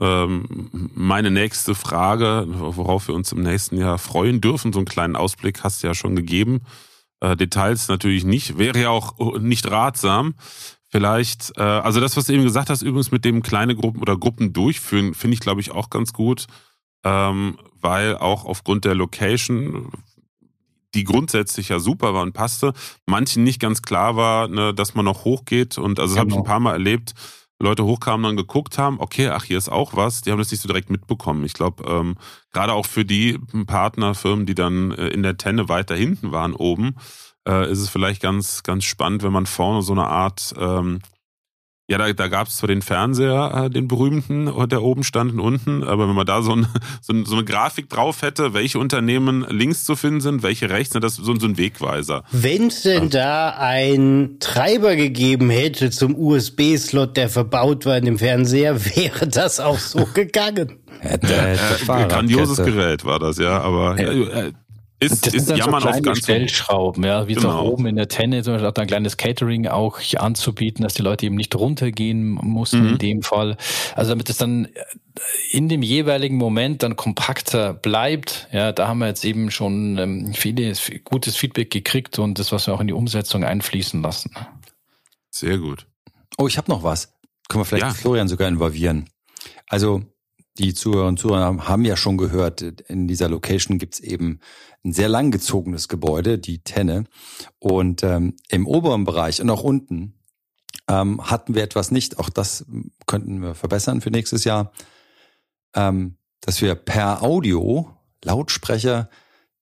ähm, 0.00 0.90
meine 0.94 1.30
nächste 1.30 1.74
Frage, 1.74 2.44
worauf 2.48 3.08
wir 3.08 3.14
uns 3.14 3.32
im 3.32 3.42
nächsten 3.42 3.78
Jahr 3.78 3.98
freuen 3.98 4.40
dürfen. 4.40 4.72
So 4.72 4.78
einen 4.78 4.86
kleinen 4.86 5.16
Ausblick 5.16 5.62
hast 5.62 5.82
du 5.82 5.86
ja 5.86 5.94
schon 5.94 6.16
gegeben. 6.16 6.60
Äh, 7.20 7.36
Details 7.36 7.88
natürlich 7.88 8.24
nicht, 8.24 8.58
wäre 8.58 8.80
ja 8.80 8.90
auch 8.90 9.38
nicht 9.38 9.70
ratsam. 9.70 10.34
Vielleicht, 10.88 11.52
äh, 11.56 11.62
also 11.62 12.00
das, 12.00 12.16
was 12.16 12.26
du 12.26 12.34
eben 12.34 12.44
gesagt 12.44 12.70
hast, 12.70 12.82
übrigens 12.82 13.10
mit 13.10 13.24
dem 13.24 13.42
kleine 13.42 13.74
Gruppen 13.74 14.00
oder 14.00 14.16
Gruppen 14.16 14.52
durchführen, 14.52 15.14
finde 15.14 15.34
ich, 15.34 15.40
glaube 15.40 15.60
ich, 15.60 15.70
auch 15.70 15.90
ganz 15.90 16.12
gut, 16.12 16.46
ähm, 17.04 17.58
weil 17.80 18.16
auch 18.16 18.44
aufgrund 18.44 18.84
der 18.84 18.94
Location, 18.94 19.90
die 20.96 21.04
grundsätzlich 21.04 21.68
ja 21.68 21.78
super 21.78 22.12
war 22.14 22.22
und 22.22 22.32
passte, 22.32 22.72
manchen 23.06 23.44
nicht 23.44 23.60
ganz 23.60 23.82
klar 23.82 24.16
war, 24.16 24.48
ne, 24.48 24.74
dass 24.74 24.94
man 24.94 25.04
noch 25.04 25.24
hochgeht. 25.24 25.78
Und 25.78 26.00
also 26.00 26.14
das 26.14 26.18
habe 26.20 26.30
ich 26.30 26.34
ein 26.34 26.38
Genau. 26.42 26.48
paar 26.50 26.60
Mal 26.60 26.72
erlebt, 26.72 27.14
Leute 27.58 27.84
hochkamen, 27.84 28.24
dann 28.24 28.36
geguckt 28.36 28.76
haben, 28.76 29.00
okay, 29.00 29.28
ach, 29.28 29.44
hier 29.44 29.56
ist 29.56 29.70
auch 29.70 29.94
was. 29.96 30.20
Die 30.22 30.30
haben 30.30 30.38
das 30.38 30.50
nicht 30.50 30.60
so 30.60 30.66
direkt 30.68 30.90
mitbekommen. 30.90 31.44
Ich 31.44 31.54
glaube, 31.54 31.84
ähm, 31.88 32.16
gerade 32.52 32.72
auch 32.74 32.84
für 32.86 33.04
die 33.04 33.38
Partnerfirmen, 33.66 34.44
die 34.44 34.54
dann 34.54 34.90
äh, 34.92 35.08
in 35.08 35.22
der 35.22 35.36
Tenne 35.38 35.68
weiter 35.68 35.94
hinten 35.96 36.32
waren 36.32 36.52
oben, 36.54 36.96
äh, 37.48 37.70
ist 37.70 37.78
es 37.78 37.88
vielleicht 37.88 38.20
ganz, 38.20 38.62
ganz 38.62 38.84
spannend, 38.84 39.22
wenn 39.22 39.32
man 39.32 39.46
vorne 39.46 39.80
so 39.82 39.92
eine 39.92 40.06
Art, 40.06 40.54
ähm, 40.58 41.00
ja, 41.88 41.98
da, 41.98 42.12
da 42.12 42.26
gab 42.26 42.48
es 42.48 42.56
zwar 42.56 42.66
den 42.66 42.82
Fernseher, 42.82 43.66
äh, 43.66 43.70
den 43.70 43.86
berühmten, 43.86 44.50
der 44.68 44.82
oben 44.82 45.04
stand 45.04 45.32
und 45.32 45.40
unten, 45.40 45.84
aber 45.84 46.08
wenn 46.08 46.16
man 46.16 46.26
da 46.26 46.42
so, 46.42 46.52
ein, 46.52 46.66
so, 47.00 47.12
ein, 47.12 47.24
so 47.24 47.36
eine 47.36 47.44
Grafik 47.44 47.88
drauf 47.88 48.22
hätte, 48.22 48.54
welche 48.54 48.80
Unternehmen 48.80 49.46
links 49.48 49.84
zu 49.84 49.94
finden 49.94 50.20
sind, 50.20 50.42
welche 50.42 50.68
rechts, 50.68 50.94
ne, 50.94 51.00
das 51.00 51.18
ist 51.18 51.24
so, 51.24 51.34
so 51.36 51.46
ein 51.46 51.58
Wegweiser. 51.58 52.24
Wenn 52.32 52.68
es 52.68 52.82
denn 52.82 53.08
da 53.10 53.50
ein 53.50 54.36
Treiber 54.40 54.96
gegeben 54.96 55.48
hätte 55.48 55.90
zum 55.90 56.16
USB-Slot, 56.16 57.16
der 57.16 57.28
verbaut 57.28 57.86
war 57.86 57.96
in 57.96 58.04
dem 58.04 58.18
Fernseher, 58.18 58.84
wäre 58.96 59.28
das 59.28 59.60
auch 59.60 59.78
so 59.78 60.06
gegangen. 60.14 60.78
Hätte, 60.98 61.28
hätte 61.28 61.92
Äh, 61.92 62.08
grandioses. 62.08 62.56
Gerät 62.56 63.04
war 63.04 63.18
das, 63.18 63.38
ja, 63.38 63.60
aber 63.60 64.00
ja, 64.00 64.10
äh, 64.46 64.52
ist, 64.98 65.26
Das 65.26 65.34
ist 65.34 65.46
sind 65.46 65.50
dann 65.50 65.58
Jammern 65.66 65.82
so 65.82 65.88
auf 65.88 65.92
kleine 65.92 66.02
ganz 66.06 66.18
Stellschrauben, 66.18 67.04
ja, 67.04 67.28
wie 67.28 67.34
Genau. 67.34 67.58
auch 67.58 67.64
oben 67.70 67.86
in 67.86 67.96
der 67.96 68.08
Tenne 68.08 68.42
zum 68.42 68.54
Beispiel 68.54 68.68
auch 68.68 68.74
ein 68.74 68.86
kleines 68.86 69.16
Catering 69.16 69.66
auch 69.66 69.98
anzubieten, 70.16 70.82
dass 70.82 70.94
die 70.94 71.02
Leute 71.02 71.26
eben 71.26 71.34
nicht 71.34 71.54
runtergehen 71.54 72.24
mussten 72.32 72.82
Mhm. 72.82 72.88
in 72.92 72.98
dem 72.98 73.22
Fall. 73.22 73.56
Also 73.94 74.10
damit 74.10 74.30
es 74.30 74.38
dann 74.38 74.68
in 75.50 75.68
dem 75.68 75.82
jeweiligen 75.82 76.36
Moment 76.36 76.82
dann 76.82 76.96
kompakter 76.96 77.74
bleibt, 77.74 78.48
ja, 78.52 78.72
da 78.72 78.88
haben 78.88 78.98
wir 78.98 79.06
jetzt 79.08 79.24
eben 79.24 79.50
schon 79.50 79.98
ähm, 79.98 80.32
vieles 80.34 80.90
gutes 81.04 81.36
Feedback 81.36 81.70
gekriegt 81.70 82.18
und 82.18 82.38
das, 82.38 82.52
was 82.52 82.66
wir 82.66 82.74
auch 82.74 82.80
in 82.80 82.86
die 82.86 82.92
Umsetzung 82.94 83.44
einfließen 83.44 84.00
lassen. 84.02 84.34
Sehr 85.30 85.58
gut. 85.58 85.86
Oh, 86.38 86.46
ich 86.48 86.56
habe 86.56 86.70
noch 86.70 86.82
was. 86.82 87.12
Können 87.48 87.60
wir 87.60 87.64
vielleicht 87.66 87.86
Ja. 87.86 87.92
Florian 87.92 88.28
sogar 88.28 88.48
involvieren. 88.48 89.08
Also 89.68 90.02
die 90.58 90.74
Zuhörer 90.74 91.08
und 91.08 91.18
Zuhörer 91.18 91.68
haben- 91.68 91.84
ja 91.84 91.96
schon 91.96 92.16
gehört, 92.16 92.62
in 92.62 93.08
dieser 93.08 93.28
Location 93.28 93.78
gibt's 93.78 94.00
eben 94.00 94.40
ein 94.84 94.92
sehr 94.92 95.08
langgezogenes 95.08 95.88
Gebäude, 95.88 96.38
die 96.38 96.58
Tenne. 96.60 97.04
Und 97.58 98.02
ähm, 98.02 98.36
im 98.48 98.66
oberen 98.66 99.04
Bereich 99.04 99.40
und 99.40 99.50
auch 99.50 99.62
unten 99.62 100.14
ähm, 100.88 101.20
hatten 101.30 101.54
wir 101.54 101.62
etwas 101.62 101.90
nicht, 101.90 102.18
auch 102.18 102.30
das 102.30 102.64
könnten 103.06 103.42
wir 103.42 103.54
verbessern 103.54 104.00
für 104.00 104.10
nächstes 104.10 104.44
Jahr, 104.44 104.72
ähm, 105.74 106.16
dass 106.40 106.62
wir 106.62 106.74
per 106.74 107.22
Audio, 107.22 107.90
Lautsprecher, 108.24 109.10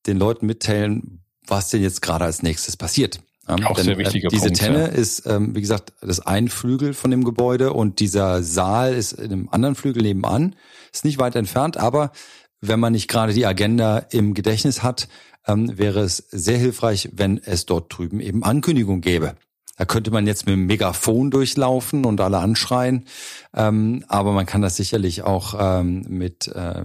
den 0.06 0.18
Leuten 0.18 0.46
mitteilen, 0.46 1.24
was 1.46 1.70
denn 1.70 1.82
jetzt 1.82 2.02
gerade 2.02 2.24
als 2.24 2.42
nächstes 2.42 2.76
passiert. 2.76 3.20
Ja, 3.48 3.56
Auch 3.66 3.78
sehr 3.78 3.98
wichtiger 3.98 4.28
Diese 4.28 4.46
Punkt, 4.46 4.58
Tenne 4.58 4.78
ja. 4.80 4.86
ist, 4.86 5.26
ähm, 5.26 5.54
wie 5.54 5.60
gesagt, 5.60 5.92
das 6.00 6.20
ein 6.20 6.48
Flügel 6.48 6.94
von 6.94 7.10
dem 7.10 7.24
Gebäude 7.24 7.72
und 7.72 8.00
dieser 8.00 8.42
Saal 8.42 8.94
ist 8.94 9.12
in 9.12 9.32
einem 9.32 9.48
anderen 9.50 9.74
Flügel 9.74 10.02
nebenan. 10.02 10.56
Ist 10.92 11.04
nicht 11.04 11.18
weit 11.18 11.36
entfernt, 11.36 11.76
aber 11.76 12.12
wenn 12.60 12.80
man 12.80 12.92
nicht 12.92 13.08
gerade 13.08 13.34
die 13.34 13.44
Agenda 13.44 13.98
im 13.98 14.32
Gedächtnis 14.32 14.82
hat, 14.82 15.08
ähm, 15.46 15.76
wäre 15.76 16.00
es 16.00 16.16
sehr 16.30 16.56
hilfreich, 16.56 17.10
wenn 17.12 17.38
es 17.38 17.66
dort 17.66 17.96
drüben 17.96 18.20
eben 18.20 18.42
Ankündigung 18.42 19.00
gäbe. 19.00 19.34
Da 19.76 19.84
könnte 19.84 20.10
man 20.12 20.26
jetzt 20.26 20.46
mit 20.46 20.54
dem 20.54 20.66
Megafon 20.66 21.30
durchlaufen 21.30 22.04
und 22.04 22.20
alle 22.20 22.38
anschreien, 22.38 23.06
ähm, 23.54 24.04
aber 24.08 24.32
man 24.32 24.46
kann 24.46 24.62
das 24.62 24.76
sicherlich 24.76 25.22
auch 25.22 25.54
ähm, 25.58 26.04
mit 26.08 26.46
äh, 26.48 26.84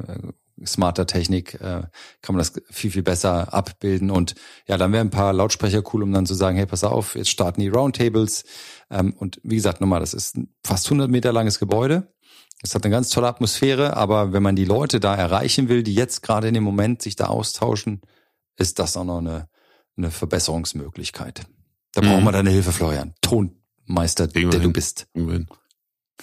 smarter 0.66 1.06
Technik 1.08 1.56
äh, 1.56 1.84
kann 2.22 2.36
man 2.36 2.38
das 2.38 2.54
viel, 2.70 2.92
viel 2.92 3.04
besser 3.04 3.54
abbilden. 3.54 4.12
Und 4.12 4.36
ja, 4.68 4.78
dann 4.78 4.92
wären 4.92 5.08
ein 5.08 5.12
paar 5.12 5.34
Lautsprecher 5.34 5.82
cool, 5.94 6.04
um 6.04 6.12
dann 6.12 6.26
zu 6.26 6.34
sagen, 6.34 6.58
hey, 6.58 6.66
pass 6.66 6.84
auf, 6.84 7.16
jetzt 7.16 7.30
starten 7.30 7.62
die 7.62 7.68
Roundtables. 7.70 8.44
Ähm, 8.90 9.14
und 9.14 9.40
wie 9.44 9.56
gesagt, 9.56 9.82
nochmal, 9.82 10.00
das 10.00 10.14
ist 10.14 10.38
ein 10.38 10.54
fast 10.66 10.86
100 10.88 11.10
Meter 11.10 11.32
langes 11.34 11.60
Gebäude. 11.60 12.12
Es 12.62 12.76
hat 12.76 12.84
eine 12.84 12.92
ganz 12.92 13.10
tolle 13.10 13.28
Atmosphäre, 13.28 13.96
aber 13.96 14.34
wenn 14.34 14.44
man 14.44 14.56
die 14.56 14.66
Leute 14.66 15.00
da 15.00 15.16
erreichen 15.16 15.70
will, 15.70 15.82
die 15.84 15.94
jetzt 15.96 16.22
gerade 16.24 16.48
in 16.50 16.54
dem 16.54 16.64
Moment 16.64 17.02
sich 17.02 17.16
da 17.16 17.28
austauschen, 17.28 18.02
ist 18.58 18.80
das 18.80 18.98
auch 18.98 19.06
noch 19.06 19.20
eine, 19.20 19.48
eine 19.96 20.12
Verbesserungsmöglichkeit. 20.12 21.44
Da 21.94 22.02
brauchen 22.02 22.20
Mhm. 22.22 22.26
wir 22.26 22.32
deine 22.34 22.50
Hilfe, 22.50 22.72
Florian. 22.74 23.14
Tonmeister, 23.22 24.34
wir 24.36 24.50
der 24.50 24.60
du 24.60 24.72
bist. 24.74 25.08
Kriegen 25.14 25.28
wir 25.28 25.34
hin. 25.36 25.48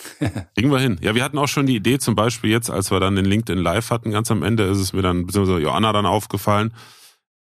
Kriegen 0.55 0.71
wir 0.71 0.79
hin. 0.79 0.99
Ja, 1.01 1.15
wir 1.15 1.25
hatten 1.25 1.39
auch 1.39 1.49
schon 1.49 1.67
die 1.67 1.77
Idee, 1.77 1.99
zum 1.99 2.15
Beispiel 2.15 2.51
jetzt, 2.51 2.71
als 2.71 2.91
wir 2.91 3.01
dann 3.01 3.17
den 3.17 3.25
LinkedIn 3.25 3.63
Live 3.63 3.91
hatten, 3.91 4.11
ganz 4.11 4.31
am 4.31 4.43
Ende 4.43 4.65
ist 4.65 4.79
es 4.79 4.93
mir 4.93 5.03
dann, 5.03 5.27
beziehungsweise 5.27 5.61
Joanna 5.61 5.93
dann 5.93 6.07
aufgefallen, 6.07 6.75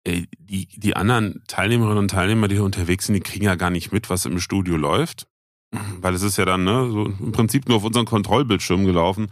ey, 0.04 0.28
die, 0.38 0.68
die 0.68 0.96
anderen 0.96 1.42
Teilnehmerinnen 1.46 1.98
und 1.98 2.10
Teilnehmer, 2.10 2.48
die 2.48 2.56
hier 2.56 2.64
unterwegs 2.64 3.06
sind, 3.06 3.14
die 3.14 3.20
kriegen 3.20 3.44
ja 3.44 3.54
gar 3.54 3.70
nicht 3.70 3.92
mit, 3.92 4.10
was 4.10 4.26
im 4.26 4.40
Studio 4.40 4.76
läuft. 4.76 5.26
Weil 6.00 6.14
es 6.14 6.22
ist 6.22 6.36
ja 6.36 6.44
dann 6.44 6.64
ne, 6.64 6.90
so 6.90 7.06
im 7.06 7.32
Prinzip 7.32 7.66
nur 7.66 7.78
auf 7.78 7.84
unseren 7.84 8.04
Kontrollbildschirm 8.04 8.84
gelaufen, 8.84 9.28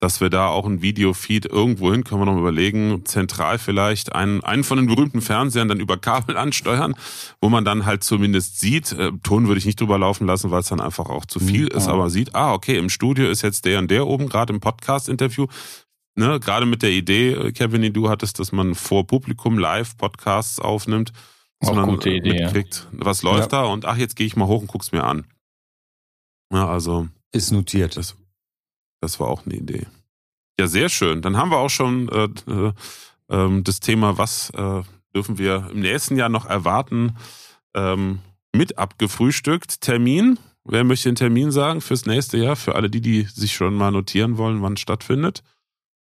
dass 0.00 0.20
wir 0.20 0.30
da 0.30 0.46
auch 0.46 0.64
ein 0.64 0.80
Videofeed 0.80 1.46
irgendwo 1.46 1.90
hin, 1.92 2.04
können 2.04 2.20
wir 2.20 2.26
noch 2.26 2.38
überlegen, 2.38 3.04
zentral 3.04 3.58
vielleicht 3.58 4.14
einen, 4.14 4.44
einen 4.44 4.62
von 4.62 4.76
den 4.76 4.86
berühmten 4.86 5.20
Fernsehern 5.20 5.68
dann 5.68 5.80
über 5.80 5.96
Kabel 5.96 6.36
ansteuern, 6.36 6.94
wo 7.40 7.48
man 7.48 7.64
dann 7.64 7.84
halt 7.84 8.04
zumindest 8.04 8.60
sieht, 8.60 8.92
äh, 8.92 9.10
Ton 9.24 9.48
würde 9.48 9.58
ich 9.58 9.66
nicht 9.66 9.80
drüber 9.80 9.98
laufen 9.98 10.26
lassen, 10.26 10.50
weil 10.50 10.60
es 10.60 10.68
dann 10.68 10.80
einfach 10.80 11.06
auch 11.08 11.26
zu 11.26 11.40
viel 11.40 11.66
ist, 11.66 11.86
ja. 11.86 11.92
aber 11.92 12.10
sieht, 12.10 12.34
ah, 12.34 12.52
okay, 12.52 12.78
im 12.78 12.90
Studio 12.90 13.28
ist 13.28 13.42
jetzt 13.42 13.64
der 13.64 13.80
und 13.80 13.90
der 13.90 14.06
oben, 14.06 14.28
gerade 14.28 14.52
im 14.52 14.60
Podcast-Interview, 14.60 15.46
ne, 16.14 16.38
gerade 16.38 16.66
mit 16.66 16.82
der 16.82 16.90
Idee, 16.90 17.32
äh, 17.32 17.52
Kevin, 17.52 17.82
die 17.82 17.92
du 17.92 18.08
hattest, 18.08 18.38
dass 18.38 18.52
man 18.52 18.76
vor 18.76 19.04
Publikum 19.04 19.58
live 19.58 19.96
Podcasts 19.96 20.60
aufnimmt, 20.60 21.12
Auch 21.60 21.68
sondern 21.68 21.88
gute 21.88 22.10
Idee, 22.10 22.38
ja. 22.38 22.44
mitkriegt, 22.44 22.86
was 22.92 23.24
läuft 23.24 23.52
da 23.52 23.64
und 23.64 23.84
ach, 23.84 23.96
jetzt 23.96 24.14
gehe 24.14 24.26
ich 24.28 24.36
mal 24.36 24.46
hoch 24.46 24.60
und 24.60 24.68
guck's 24.68 24.92
mir 24.92 25.02
an. 25.02 25.26
Ja, 26.52 26.68
also 26.68 27.08
Ist 27.32 27.50
notiert. 27.50 27.96
das, 27.96 28.16
das 29.00 29.20
war 29.20 29.28
auch 29.28 29.46
eine 29.46 29.54
Idee. 29.54 29.86
Ja, 30.58 30.66
sehr 30.66 30.88
schön. 30.88 31.22
Dann 31.22 31.36
haben 31.36 31.50
wir 31.50 31.58
auch 31.58 31.70
schon 31.70 32.08
äh, 32.08 32.28
äh, 32.50 32.72
ähm, 33.28 33.64
das 33.64 33.80
Thema, 33.80 34.18
was 34.18 34.50
äh, 34.50 34.82
dürfen 35.14 35.38
wir 35.38 35.68
im 35.70 35.80
nächsten 35.80 36.16
Jahr 36.16 36.28
noch 36.28 36.46
erwarten, 36.46 37.16
ähm, 37.74 38.20
mit 38.54 38.78
abgefrühstückt. 38.78 39.80
Termin. 39.80 40.38
Wer 40.64 40.84
möchte 40.84 41.08
den 41.08 41.14
Termin 41.14 41.50
sagen 41.50 41.80
fürs 41.80 42.06
nächste 42.06 42.38
Jahr? 42.38 42.56
Für 42.56 42.74
alle 42.74 42.90
die, 42.90 43.00
die 43.00 43.22
sich 43.22 43.54
schon 43.54 43.74
mal 43.74 43.90
notieren 43.90 44.36
wollen, 44.36 44.62
wann 44.62 44.74
es 44.74 44.80
stattfindet. 44.80 45.42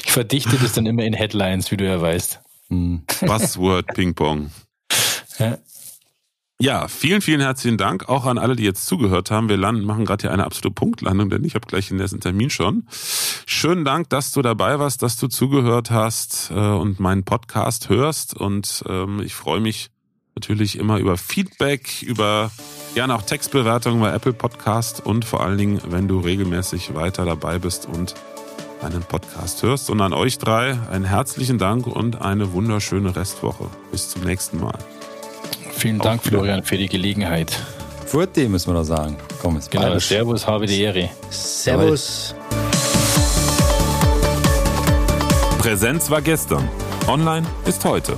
Ich 0.06 0.12
verdichte 0.12 0.56
das 0.58 0.74
dann 0.74 0.86
immer 0.86 1.04
in 1.04 1.14
Headlines, 1.14 1.72
wie 1.72 1.78
du 1.78 1.86
ja 1.86 2.00
weißt. 2.00 2.42
Hm. 2.70 3.02
Buzzword 3.22 3.88
Ping-Pong. 3.88 4.52
Ja. 5.40 5.58
Ja, 6.60 6.88
vielen, 6.88 7.22
vielen 7.22 7.40
herzlichen 7.40 7.78
Dank 7.78 8.10
auch 8.10 8.26
an 8.26 8.40
alle, 8.40 8.56
die 8.56 8.64
jetzt 8.64 8.88
zugehört 8.88 9.30
haben. 9.30 9.48
Wir 9.48 9.58
landen, 9.58 9.86
machen 9.86 10.06
gerade 10.06 10.24
hier 10.24 10.32
eine 10.32 10.44
absolute 10.44 10.74
Punktlandung, 10.74 11.30
denn 11.30 11.44
ich 11.44 11.54
habe 11.54 11.68
gleich 11.68 11.90
den 11.90 11.98
nächsten 11.98 12.20
Termin 12.20 12.50
schon. 12.50 12.88
Schönen 13.46 13.86
Dank, 13.86 14.10
dass 14.10 14.32
du 14.32 14.42
dabei 14.42 14.80
warst, 14.80 15.04
dass 15.04 15.18
du 15.18 15.28
zugehört 15.28 15.92
hast 15.92 16.50
äh, 16.50 16.56
und 16.56 17.00
meinen 17.00 17.24
Podcast 17.24 17.90
hörst. 17.90 18.34
Und 18.34 18.84
ähm, 18.90 19.22
ich 19.24 19.36
freue 19.36 19.60
mich 19.60 19.92
natürlich 20.34 20.80
immer 20.80 20.98
über 20.98 21.16
Feedback, 21.16 22.02
über 22.02 22.50
gerne 22.96 23.14
auch 23.14 23.22
Textbewertungen 23.22 24.00
bei 24.00 24.12
Apple 24.12 24.34
Podcast 24.34 25.06
und 25.06 25.26
vor 25.26 25.42
allen 25.42 25.60
Dingen, 25.60 25.80
wenn 25.90 26.08
du 26.08 26.20
regelmäßig 26.22 26.96
weiter 26.96 27.24
dabei 27.26 27.60
bist 27.60 27.86
und 27.86 28.16
einen 28.82 29.04
Podcast 29.04 29.62
hörst. 29.62 29.92
Und 29.92 30.02
an 30.02 30.14
euch 30.14 30.40
drei 30.40 30.80
einen 30.90 31.06
herzlichen 31.06 31.60
Dank 31.60 31.86
und 31.86 32.20
eine 32.20 32.52
wunderschöne 32.54 33.16
Restwoche. 33.16 33.70
Bis 33.92 34.10
zum 34.10 34.24
nächsten 34.24 34.60
Mal. 34.60 34.80
Vielen 35.78 36.00
Dank. 36.00 36.24
Florian, 36.24 36.64
für 36.64 36.78
die 36.78 36.88
Gelegenheit. 36.88 37.52
Furti 38.06 38.48
müssen 38.48 38.72
wir 38.74 38.80
doch 38.80 38.84
sagen. 38.84 39.16
Komm, 39.42 39.56
jetzt 39.56 39.70
Genau, 39.70 39.84
bayerisch. 39.84 40.08
Servus, 40.08 40.48
habe 40.48 40.66
die 40.66 40.82
Ehre. 40.82 41.10
Servus. 41.30 42.34
Präsenz 45.60 46.10
war 46.10 46.22
gestern. 46.22 46.68
Online 47.08 47.46
ist 47.66 47.84
heute. 47.86 48.18